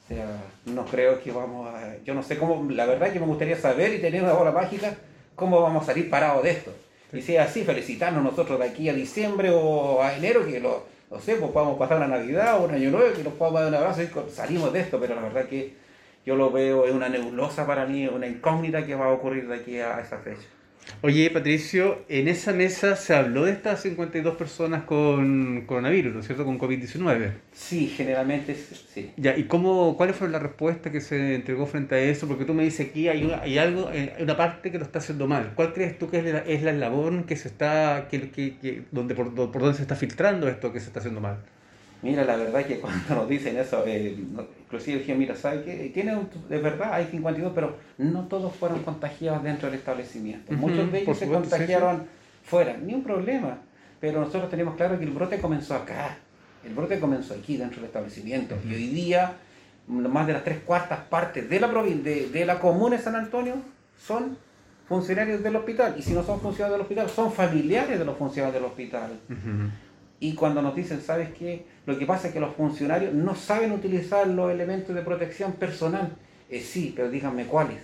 [0.03, 0.27] O sea,
[0.65, 1.99] no creo que vamos a...
[2.05, 4.97] Yo no sé cómo, la verdad que me gustaría saber y tener una bola mágica
[5.37, 6.73] cómo vamos a salir parados de esto.
[7.13, 11.21] Y sea así, felicitarnos nosotros de aquí a diciembre o a enero, que lo, no
[11.21, 13.77] sé, pues podamos pasar la Navidad o un año nuevo, que nos podamos dar un
[13.77, 15.86] abrazo y salimos de esto, pero la verdad que
[16.27, 19.55] yo lo veo, es una nebulosa para mí, una incógnita que va a ocurrir de
[19.55, 20.49] aquí a esa fecha.
[21.03, 26.27] Oye, Patricio, en esa mesa se habló de estas 52 personas con coronavirus, ¿no es
[26.27, 26.45] cierto?
[26.45, 27.33] Con COVID-19.
[27.53, 29.13] Sí, generalmente sí.
[29.17, 32.27] Ya, ¿y cómo, cuál fue la respuesta que se entregó frente a eso?
[32.29, 35.27] Porque tú me dices aquí hay, hay algo, hay una parte que lo está haciendo
[35.27, 35.53] mal.
[35.55, 39.15] ¿Cuál crees tú que es la, es la eslabón que se está, que, que, donde,
[39.15, 41.39] por, por donde se está filtrando esto que se está haciendo mal?
[42.07, 44.17] Mira, la verdad es que cuando nos dicen eso, eh,
[44.65, 45.91] inclusive dije, mira, ¿sabes qué?
[45.93, 46.17] Tiene
[46.49, 50.53] de verdad, hay 52, pero no todos fueron contagiados dentro del establecimiento.
[50.53, 52.07] Muchos de ellos se contagiaron
[52.45, 53.59] fuera, ni un problema.
[54.01, 56.19] Pero nosotros tenemos claro que el brote comenzó acá.
[56.65, 58.57] El brote comenzó aquí, dentro del establecimiento.
[58.69, 59.33] Y hoy día,
[59.89, 63.55] más de las tres cuartas partes de la, de, de la comuna de San Antonio
[63.99, 64.37] son
[64.89, 65.95] funcionarios del hospital.
[65.99, 69.19] Y si no son funcionarios del hospital, son familiares de los funcionarios del hospital.
[70.19, 71.65] Y cuando nos dicen, ¿sabes qué?
[71.85, 76.17] Lo que pasa es que los funcionarios no saben utilizar los elementos de protección personal.
[76.51, 77.79] Eh, sí, pero díganme cuáles.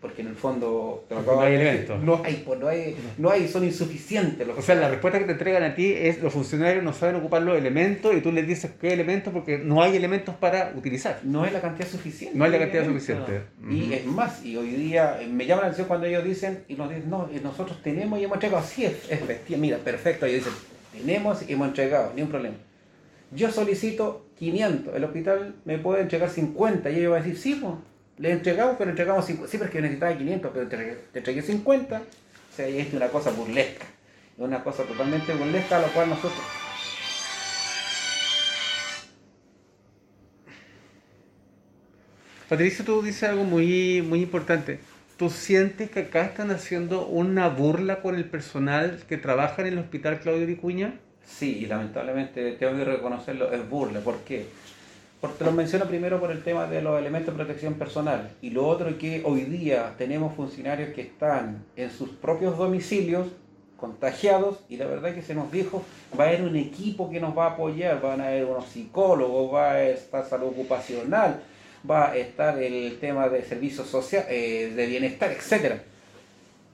[0.00, 1.04] Porque en el fondo...
[1.10, 2.02] no hay elementos.
[2.02, 4.46] No hay, pues, no hay, no hay, son insuficientes.
[4.46, 7.16] Los o sea, la respuesta que te entregan a ti es los funcionarios no saben
[7.16, 11.20] ocupar los elementos y tú les dices qué elementos porque no hay elementos para utilizar.
[11.22, 12.38] No hay la cantidad suficiente.
[12.38, 13.42] No hay la cantidad suficiente.
[13.68, 16.76] Y es más, y hoy día eh, me llama la atención cuando ellos dicen, y
[16.76, 19.20] nos dicen, no, eh, nosotros tenemos y hemos entregado, así es, es
[19.58, 20.52] mira, perfecto, y dicen,
[20.92, 22.56] tenemos y hemos entregado, ni un problema.
[23.32, 27.58] Yo solicito 500, el hospital me puede entregar 50 y ellos van a decir, sí,
[27.60, 27.74] pues,
[28.18, 29.50] le entregamos, pero entregamos 50.
[29.50, 31.96] Sí, pero es que necesitaba 500, pero te entregué, 50.
[31.96, 33.86] O sea, es una cosa burlesca.
[34.36, 36.42] Es una cosa totalmente burlesca a lo cual nosotros...
[42.48, 44.80] Patricio, tú dices algo muy, muy importante.
[45.20, 49.78] ¿Tú sientes que acá están haciendo una burla con el personal que trabaja en el
[49.78, 50.94] hospital Claudio Vicuña?
[51.22, 54.00] Sí, y lamentablemente tengo que reconocerlo, es burla.
[54.00, 54.46] ¿Por qué?
[55.20, 58.30] Porque lo menciono primero por el tema de los elementos de protección personal.
[58.40, 63.26] Y lo otro es que hoy día tenemos funcionarios que están en sus propios domicilios
[63.76, 65.84] contagiados y la verdad que se nos dijo
[66.18, 69.52] va a haber un equipo que nos va a apoyar, van a haber unos psicólogos,
[69.52, 71.42] va a estar salud ocupacional,
[71.88, 75.82] va a estar el tema de servicios sociales, eh, de bienestar, etcétera.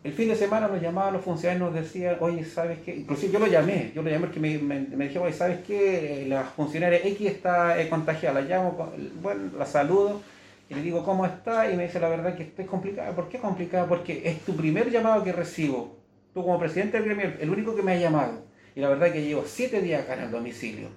[0.02, 2.94] El fin de semana nos llamaban los funcionarios nos decían, oye, ¿sabes qué?
[2.94, 6.26] Inclusive yo lo llamé, yo lo llamé porque me, me, me dijeron, oye, ¿sabes qué?
[6.28, 10.20] La funcionaria X está eh, contagiada, la llamo, bueno, la saludo
[10.68, 11.70] y le digo, ¿cómo está?
[11.70, 13.12] Y me dice, la verdad que estoy complicada.
[13.14, 13.86] ¿Por qué complicada?
[13.86, 15.96] Porque es tu primer llamado que recibo.
[16.34, 18.44] Tú como presidente del gremio, el único que me ha llamado.
[18.74, 20.88] Y la verdad que llevo siete días acá en el domicilio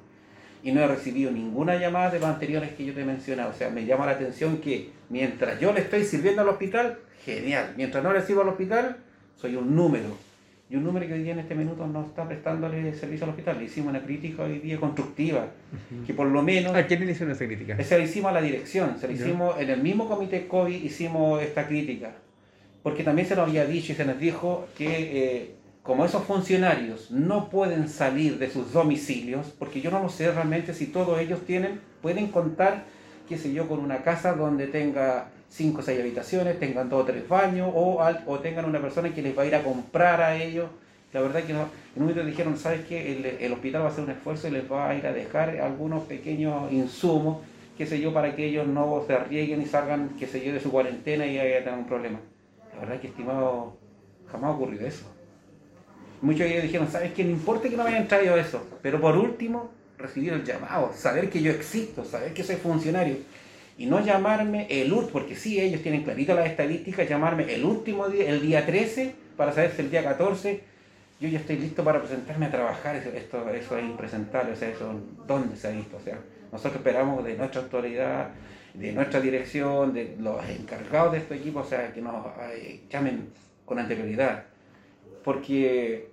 [0.63, 3.51] y no he recibido ninguna llamada de los anteriores que yo te he mencionado.
[3.51, 7.73] O sea, me llama la atención que mientras yo le estoy sirviendo al hospital, genial.
[7.77, 8.97] Mientras no le sirvo al hospital,
[9.35, 10.17] soy un número.
[10.69, 13.57] Y un número que hoy día en este minuto no está prestándole servicio al hospital.
[13.57, 15.47] Le hicimos una crítica hoy día constructiva,
[16.05, 16.75] que por lo menos...
[16.75, 17.81] ¿A quién le hicieron esa crítica?
[17.83, 21.41] Se la hicimos a la dirección, se la hicimos en el mismo comité COVID, hicimos
[21.41, 22.11] esta crítica.
[22.83, 24.87] Porque también se nos había dicho y se nos dijo que...
[24.87, 30.31] Eh, como esos funcionarios no pueden salir de sus domicilios, porque yo no lo sé
[30.31, 32.83] realmente si todos ellos tienen, pueden contar,
[33.27, 37.05] qué sé yo, con una casa donde tenga cinco o seis habitaciones, tengan dos o
[37.05, 40.35] tres baños, o, o tengan una persona que les va a ir a comprar a
[40.35, 40.69] ellos.
[41.11, 43.13] La verdad que no, en un momento dijeron, ¿sabes qué?
[43.13, 45.59] El, el, hospital va a hacer un esfuerzo y les va a ir a dejar
[45.59, 47.39] algunos pequeños insumos,
[47.77, 50.59] qué sé yo, para que ellos no se arriesguen y salgan, qué sé yo, de
[50.59, 52.19] su cuarentena y haya un problema.
[52.75, 53.77] La verdad que, estimado,
[54.31, 55.18] jamás ha ocurrido eso.
[56.21, 57.23] Muchos de ellos dijeron, ¿sabes qué?
[57.23, 61.29] No importa que no me hayan traído eso, pero por último, recibir el llamado, saber
[61.29, 63.17] que yo existo, saber que soy funcionario.
[63.77, 68.09] Y no llamarme el último, porque sí, ellos tienen clarito las estadísticas, llamarme el último
[68.09, 70.61] día, el día 13, para saber si el día 14
[71.19, 72.95] yo ya estoy listo para presentarme a trabajar.
[72.95, 74.93] Eso, esto, eso es impresentable, o sea, eso,
[75.27, 75.97] ¿dónde se ha visto?
[75.97, 76.17] O sea,
[76.51, 78.29] Nosotros esperamos de nuestra autoridad,
[78.73, 83.29] de nuestra dirección, de los encargados de este equipo, o sea, que nos eh, llamen
[83.65, 84.45] con anterioridad.
[85.23, 86.09] Porque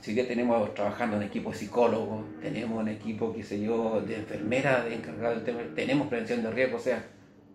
[0.00, 4.16] si ya tenemos trabajando en equipo de psicólogos, tenemos un equipo, qué sé yo, de
[4.16, 7.04] enfermera de encargado del tema, tenemos prevención de riesgo, o sea,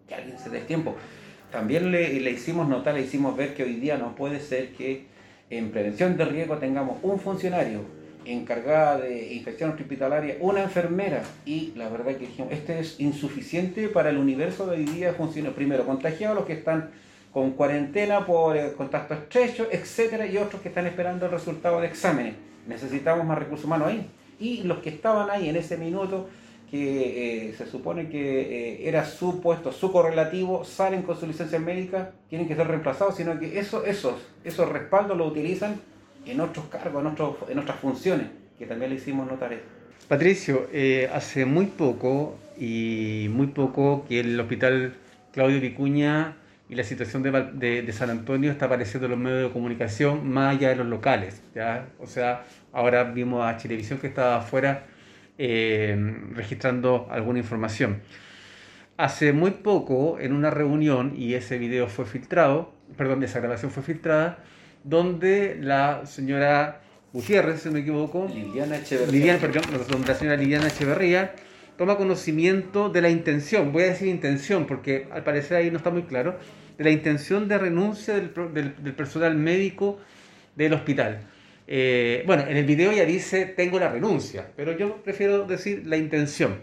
[0.07, 0.95] que alguien se dé tiempo.
[1.51, 5.05] También le, le hicimos notar, le hicimos ver que hoy día no puede ser que
[5.49, 7.81] en prevención de riesgo tengamos un funcionario
[8.25, 14.09] encargada de infección hospitalaria, una enfermera, y la verdad que dijimos, este es insuficiente para
[14.09, 16.91] el universo de hoy día funciona primero contagiados los que están
[17.33, 21.87] con cuarentena por eh, contacto estrecho, etcétera, y otros que están esperando el resultado de
[21.87, 22.35] exámenes.
[22.67, 24.07] Necesitamos más recursos humanos ahí.
[24.39, 26.29] Y los que estaban ahí en ese minuto,
[26.69, 31.57] que eh, se supone que eh, era su puesto, su correlativo, salen con su licencia
[31.57, 34.13] médica, tienen que ser reemplazados, sino que eso, esos,
[34.43, 35.81] esos respaldos lo utilizan
[36.27, 38.27] en otros cargos, en, otros, en otras funciones,
[38.59, 39.57] que también le hicimos notar.
[40.07, 40.67] Patricio,
[41.11, 44.93] hace muy poco, y muy poco, que el hospital
[45.31, 46.37] Claudio Vicuña
[46.73, 50.55] y la situación de, de, San Antonio está apareciendo en los medios de comunicación más
[50.55, 51.43] allá de los locales.
[51.53, 51.85] ¿ya?
[51.99, 54.87] O sea, ahora vimos a Chilevisión que estaba afuera
[55.37, 55.95] eh,
[56.31, 58.01] registrando alguna información.
[58.97, 63.83] Hace muy poco, en una reunión, y ese video fue filtrado, perdón, esa grabación fue
[63.83, 64.39] filtrada,
[64.83, 66.81] donde la señora
[67.13, 71.35] Gutiérrez, si no me equivoco, Liliana Echeverría, Liliana, perdón, donde la señora Liliana Echeverría
[71.77, 75.89] toma conocimiento de la intención, voy a decir intención porque al parecer ahí no está
[75.89, 76.37] muy claro,
[76.77, 79.99] de la intención de renuncia del, del, personal médico
[80.55, 81.21] del hospital.
[81.67, 85.97] Eh, bueno, en el video ya dice tengo la renuncia, pero yo prefiero decir la
[85.97, 86.59] intención.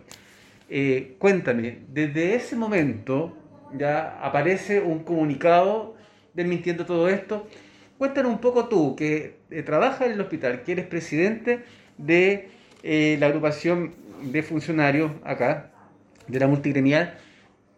[0.69, 3.37] Eh, cuéntame, desde ese momento
[3.77, 5.97] ya aparece un comunicado
[6.35, 7.49] desmintiendo todo esto.
[7.99, 11.61] Cuéntanos un poco tú, que eh, trabajas en el hospital, que eres presidente
[11.99, 12.49] de
[12.83, 15.71] la agrupación de funcionarios acá,
[16.27, 17.19] de la multigremial,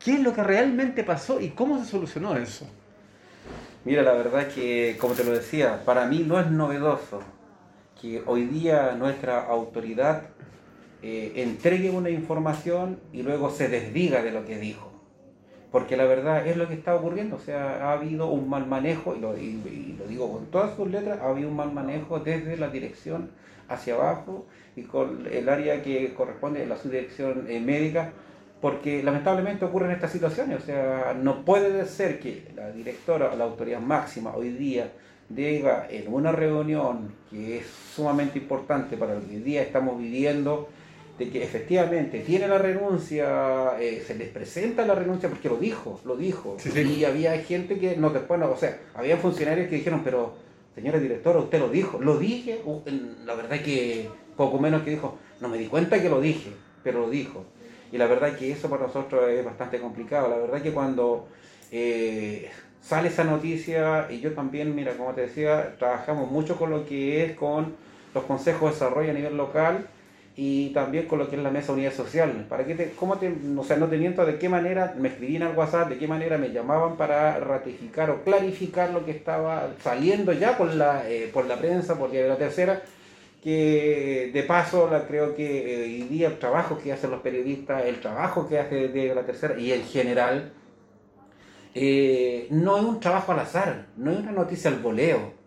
[0.04, 2.66] ¿qué es lo que realmente pasó y cómo se solucionó eso?
[3.84, 7.20] Mira, la verdad que, como te lo decía, para mí no es novedoso
[8.00, 10.22] que hoy día nuestra autoridad
[11.02, 14.92] eh, entregue una información y luego se desdiga de lo que dijo.
[15.72, 19.16] Porque la verdad es lo que está ocurriendo, o sea, ha habido un mal manejo,
[19.16, 22.56] y lo, y lo digo con todas sus letras, ha habido un mal manejo desde
[22.56, 23.30] la dirección
[23.68, 24.46] hacia abajo
[24.76, 28.12] y con el área que corresponde a la subdirección eh, médica,
[28.62, 33.80] porque lamentablemente ocurren estas situaciones, o sea, no puede ser que la directora, la autoridad
[33.80, 34.92] máxima hoy día
[35.28, 40.68] diga en una reunión que es sumamente importante para lo que hoy día estamos viviendo,
[41.18, 46.00] de que efectivamente tiene la renuncia, eh, se les presenta la renuncia porque lo dijo,
[46.04, 46.56] lo dijo.
[46.74, 50.34] Y había gente que no después, no, o sea, había funcionarios que dijeron, pero
[50.76, 52.62] señora directora, usted lo dijo, lo dije,
[53.26, 56.52] la verdad que poco menos que dijo, no me di cuenta que lo dije,
[56.84, 57.44] pero lo dijo.
[57.92, 60.28] Y la verdad que eso para nosotros es bastante complicado.
[60.28, 61.28] La verdad que cuando
[61.70, 66.86] eh, sale esa noticia, y yo también, mira, como te decía, trabajamos mucho con lo
[66.86, 67.74] que es con
[68.14, 69.86] los consejos de desarrollo a nivel local
[70.34, 72.46] y también con lo que es la mesa unidad social.
[72.48, 75.42] ¿Para qué te, cómo te, o sea, no te miento de qué manera me escribían
[75.42, 80.32] al WhatsApp, de qué manera me llamaban para ratificar o clarificar lo que estaba saliendo
[80.32, 82.82] ya por la, eh, por la prensa, por la tercera,
[83.42, 87.84] que de paso la, creo que eh, hoy día el trabajo que hacen los periodistas,
[87.84, 90.52] el trabajo que hace de la tercera y en general,
[91.74, 95.42] eh, no es un trabajo al azar, no es una noticia al voleo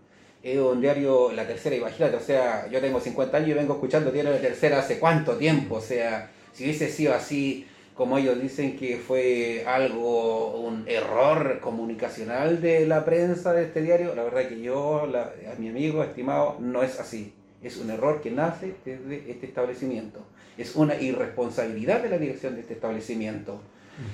[0.45, 4.11] es un diario La Tercera, imagínate, o sea, yo tengo 50 años y vengo escuchando
[4.11, 7.65] diario La Tercera hace cuánto tiempo, o sea, si hubiese sido así,
[7.95, 14.13] como ellos dicen que fue algo, un error comunicacional de la prensa de este diario,
[14.13, 17.33] la verdad que yo, a mi amigo estimado, no es así.
[17.65, 20.19] Es un error que nace desde este establecimiento.
[20.55, 23.59] Es una irresponsabilidad de la dirección de este establecimiento.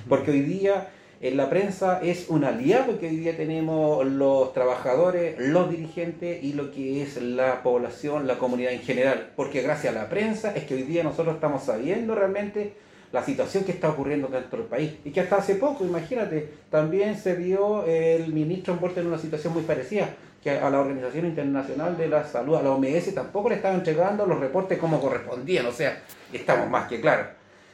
[0.08, 0.88] Porque hoy día
[1.20, 6.54] en la prensa es un aliado que hoy día tenemos los trabajadores, los dirigentes y
[6.54, 9.32] lo que es la población, la comunidad en general.
[9.36, 12.72] Porque gracias a la prensa es que hoy día nosotros estamos sabiendo realmente
[13.12, 14.94] la situación que está ocurriendo dentro del país.
[15.04, 19.52] Y que hasta hace poco, imagínate, también se vio el ministro envuelto en una situación
[19.52, 20.08] muy parecida,
[20.42, 24.26] que a la Organización Internacional de la Salud, a la OMS, tampoco le estaban entregando
[24.26, 25.66] los reportes como correspondían.
[25.66, 27.28] O sea, estamos más que claros.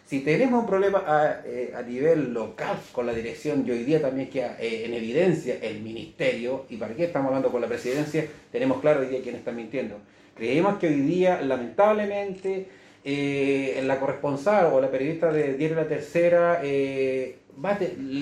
[0.05, 1.03] Si tenemos un problema
[1.45, 5.59] eh, a, nivel local con la dirección y hoy día también queda eh, en evidencia
[5.61, 9.37] el ministerio, y para qué estamos hablando con la presidencia, tenemos claro hoy día quién
[9.37, 9.97] está mintiendo.
[10.35, 12.69] Creemos que hoy día, lamentablemente,
[13.05, 17.37] eh, la corresponsal o la periodista de Diario La Tercera le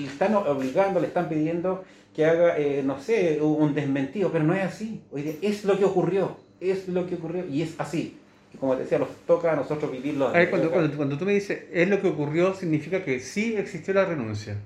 [0.05, 1.85] están obligando, le están pidiendo
[2.17, 5.03] que haga, no sé, un desmentido, pero no es así.
[5.13, 8.17] Día es lo que ocurrió, es lo que ocurrió y es así
[8.51, 10.27] Y como te decía, nos toca a nosotros vivirlo.
[10.29, 13.55] A ver, cuando, cuando, cuando tú me dices, es lo que ocurrió, significa que sí
[13.55, 14.57] existió la renuncia.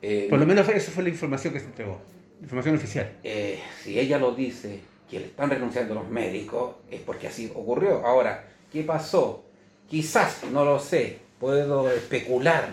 [0.00, 2.00] Eh, Por lo menos esa fue la información que se entregó,
[2.40, 3.12] información oficial.
[3.22, 8.06] eh, si ella lo dice, que le están renunciando los médicos, es porque así ocurrió.
[8.06, 9.44] Ahora, ¿qué pasó?
[9.88, 12.70] Quizás, no lo sé, puedo especular.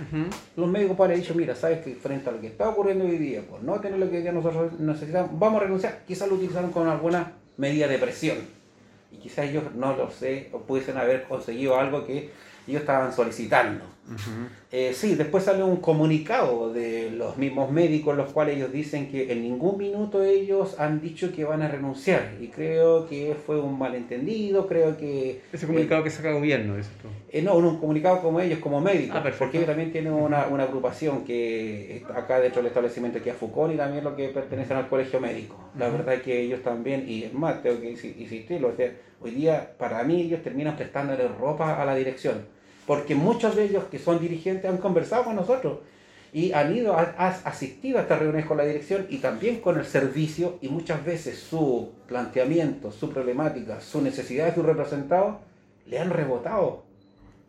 [0.55, 3.41] Los médicos haber dicho, mira, sabes que frente a lo que está ocurriendo hoy día,
[3.41, 5.99] por no tener lo que hoy día nosotros necesitamos, vamos a renunciar.
[6.07, 8.37] Quizás lo utilizaron con alguna medida de presión.
[9.11, 12.29] Y quizás ellos, no lo sé, o pudiesen haber conseguido algo que
[12.65, 13.83] ellos estaban solicitando.
[14.71, 19.31] Eh, sí, después sale un comunicado de los mismos médicos, los cuales ellos dicen que
[19.31, 22.31] en ningún minuto ellos han dicho que van a renunciar.
[22.39, 25.41] Y creo que fue un malentendido, creo que...
[25.51, 27.07] Ese comunicado que saca el gobierno, eso tú.
[27.29, 30.63] Eh, no, un comunicado como ellos, como médicos, Ah, porque ellos también tienen una, una
[30.63, 34.77] agrupación que está acá dentro del establecimiento que es FUCON y también lo que pertenecen
[34.77, 35.57] al colegio médico.
[35.77, 38.91] La verdad es que ellos también, y es más, tengo que insi- insistirlo, o sea,
[39.21, 42.45] hoy día para mí ellos terminan prestándole ropa a la dirección,
[42.85, 45.79] porque muchos de ellos que son dirigentes han conversado con nosotros
[46.33, 49.85] y han ido, han, asistido a estas reuniones con la dirección y también con el
[49.85, 55.39] servicio y muchas veces su planteamiento, su problemática, su necesidad de su representado
[55.87, 56.83] le han rebotado.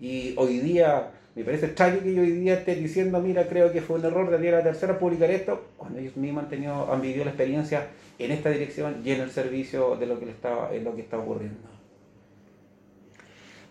[0.01, 3.83] Y hoy día, me parece extraño que yo hoy día esté diciendo, mira, creo que
[3.83, 7.01] fue un error de día la tercera publicar esto, cuando ellos mismos han, tenido, han
[7.01, 7.87] vivido la experiencia
[8.19, 11.03] en esta dirección y en el servicio de lo que le estaba, en lo que
[11.03, 11.82] está ocurriendo.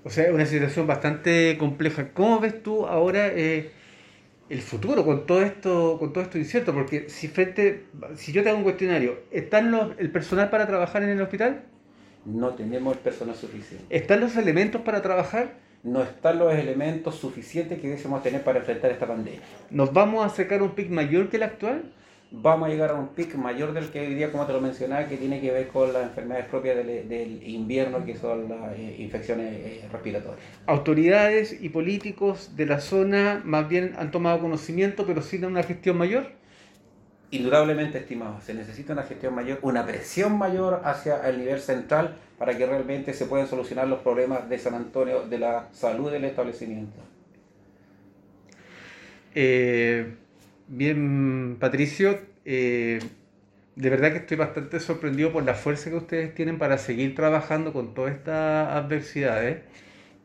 [0.03, 2.09] O sea, es una situación bastante compleja.
[2.13, 3.71] ¿Cómo ves tú ahora eh,
[4.49, 6.73] el futuro con todo esto, con todo esto incierto?
[6.73, 7.85] Porque si frente,
[8.15, 11.63] si yo te hago un cuestionario, ¿están los, el personal para trabajar en el hospital?
[12.25, 13.85] No tenemos el personal suficiente.
[13.89, 15.53] ¿Están los elementos para trabajar?
[15.83, 19.41] No están los elementos suficientes que deberíamos tener para enfrentar esta pandemia.
[19.71, 21.91] ¿Nos vamos a sacar un pic mayor que el actual?
[22.33, 25.05] Vamos a llegar a un pic mayor del que hoy día, como te lo mencionaba,
[25.09, 28.95] que tiene que ver con las enfermedades propias del, del invierno, que son las eh,
[28.99, 30.39] infecciones eh, respiratorias.
[30.65, 35.97] Autoridades y políticos de la zona más bien han tomado conocimiento, pero sin una gestión
[35.97, 36.31] mayor.
[37.31, 42.57] Indudablemente, estimado, se necesita una gestión mayor, una presión mayor hacia el nivel central para
[42.57, 46.97] que realmente se puedan solucionar los problemas de San Antonio, de la salud del establecimiento.
[49.35, 50.13] Eh,
[50.71, 52.99] bien, Patricio, eh,
[53.75, 57.73] de verdad que estoy bastante sorprendido por la fuerza que ustedes tienen para seguir trabajando
[57.73, 59.59] con todas estas adversidades.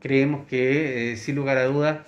[0.01, 1.99] Creemos que, eh, sin lugar a dudas,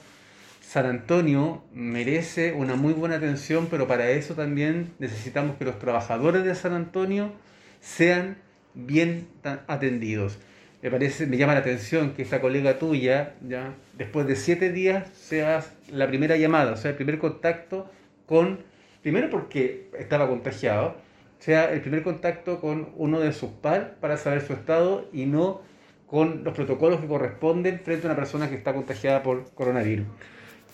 [0.61, 6.45] San Antonio merece una muy buena atención, pero para eso también necesitamos que los trabajadores
[6.45, 7.32] de San Antonio
[7.80, 8.36] sean
[8.74, 9.26] bien
[9.66, 10.39] atendidos.
[10.82, 15.09] Me parece, me llama la atención que esta colega tuya, ya después de siete días,
[15.14, 17.91] seas la primera llamada, o sea, el primer contacto
[18.29, 18.61] con,
[19.03, 20.97] primero porque estaba contagiado,
[21.41, 25.62] sea el primer contacto con uno de sus par para saber su estado y no
[26.07, 30.07] con los protocolos que corresponden frente a una persona que está contagiada por coronavirus.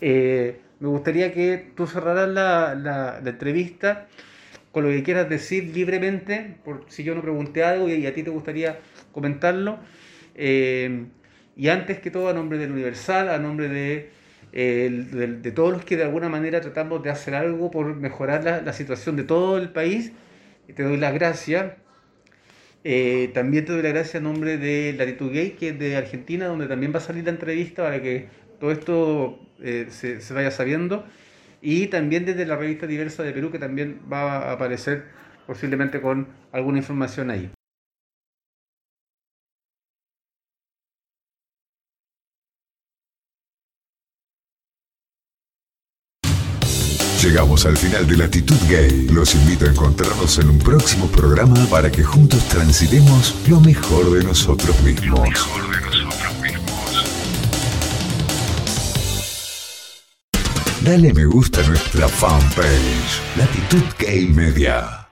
[0.01, 4.09] Eh, me gustaría que tú cerraras la, la- entrevista
[4.73, 8.23] con lo que quieras decir libremente, por si yo no pregunté algo y a ti
[8.25, 8.81] te gustaría
[9.13, 9.79] comentarlo.
[10.35, 11.07] Eh,
[11.57, 14.11] y antes que todo, a nombre del Universal, a nombre de,
[14.55, 19.17] de, todos los que de alguna manera tratamos de hacer algo por mejorar la, situación
[19.17, 20.13] de todo el país,
[20.75, 21.73] te doy las gracias.
[22.85, 26.47] Eh, también te doy las gracias a nombre de Latitud Gay, que es de Argentina,
[26.47, 28.29] donde también va a salir la entrevista para que
[28.61, 31.05] todo esto eh, se vaya sabiendo.
[31.61, 35.05] Y también desde la revista Diversa de Perú, que también va a aparecer
[35.47, 37.51] posiblemente con alguna información ahí.
[47.35, 49.09] Llegamos al final de Latitud Gay.
[49.09, 54.22] Los invito a encontrarnos en un próximo programa para que juntos transitemos lo mejor de
[54.22, 55.28] nosotros mismos.
[60.82, 65.04] Dale me gusta a nuestra fanpage, Latitud Gay Media.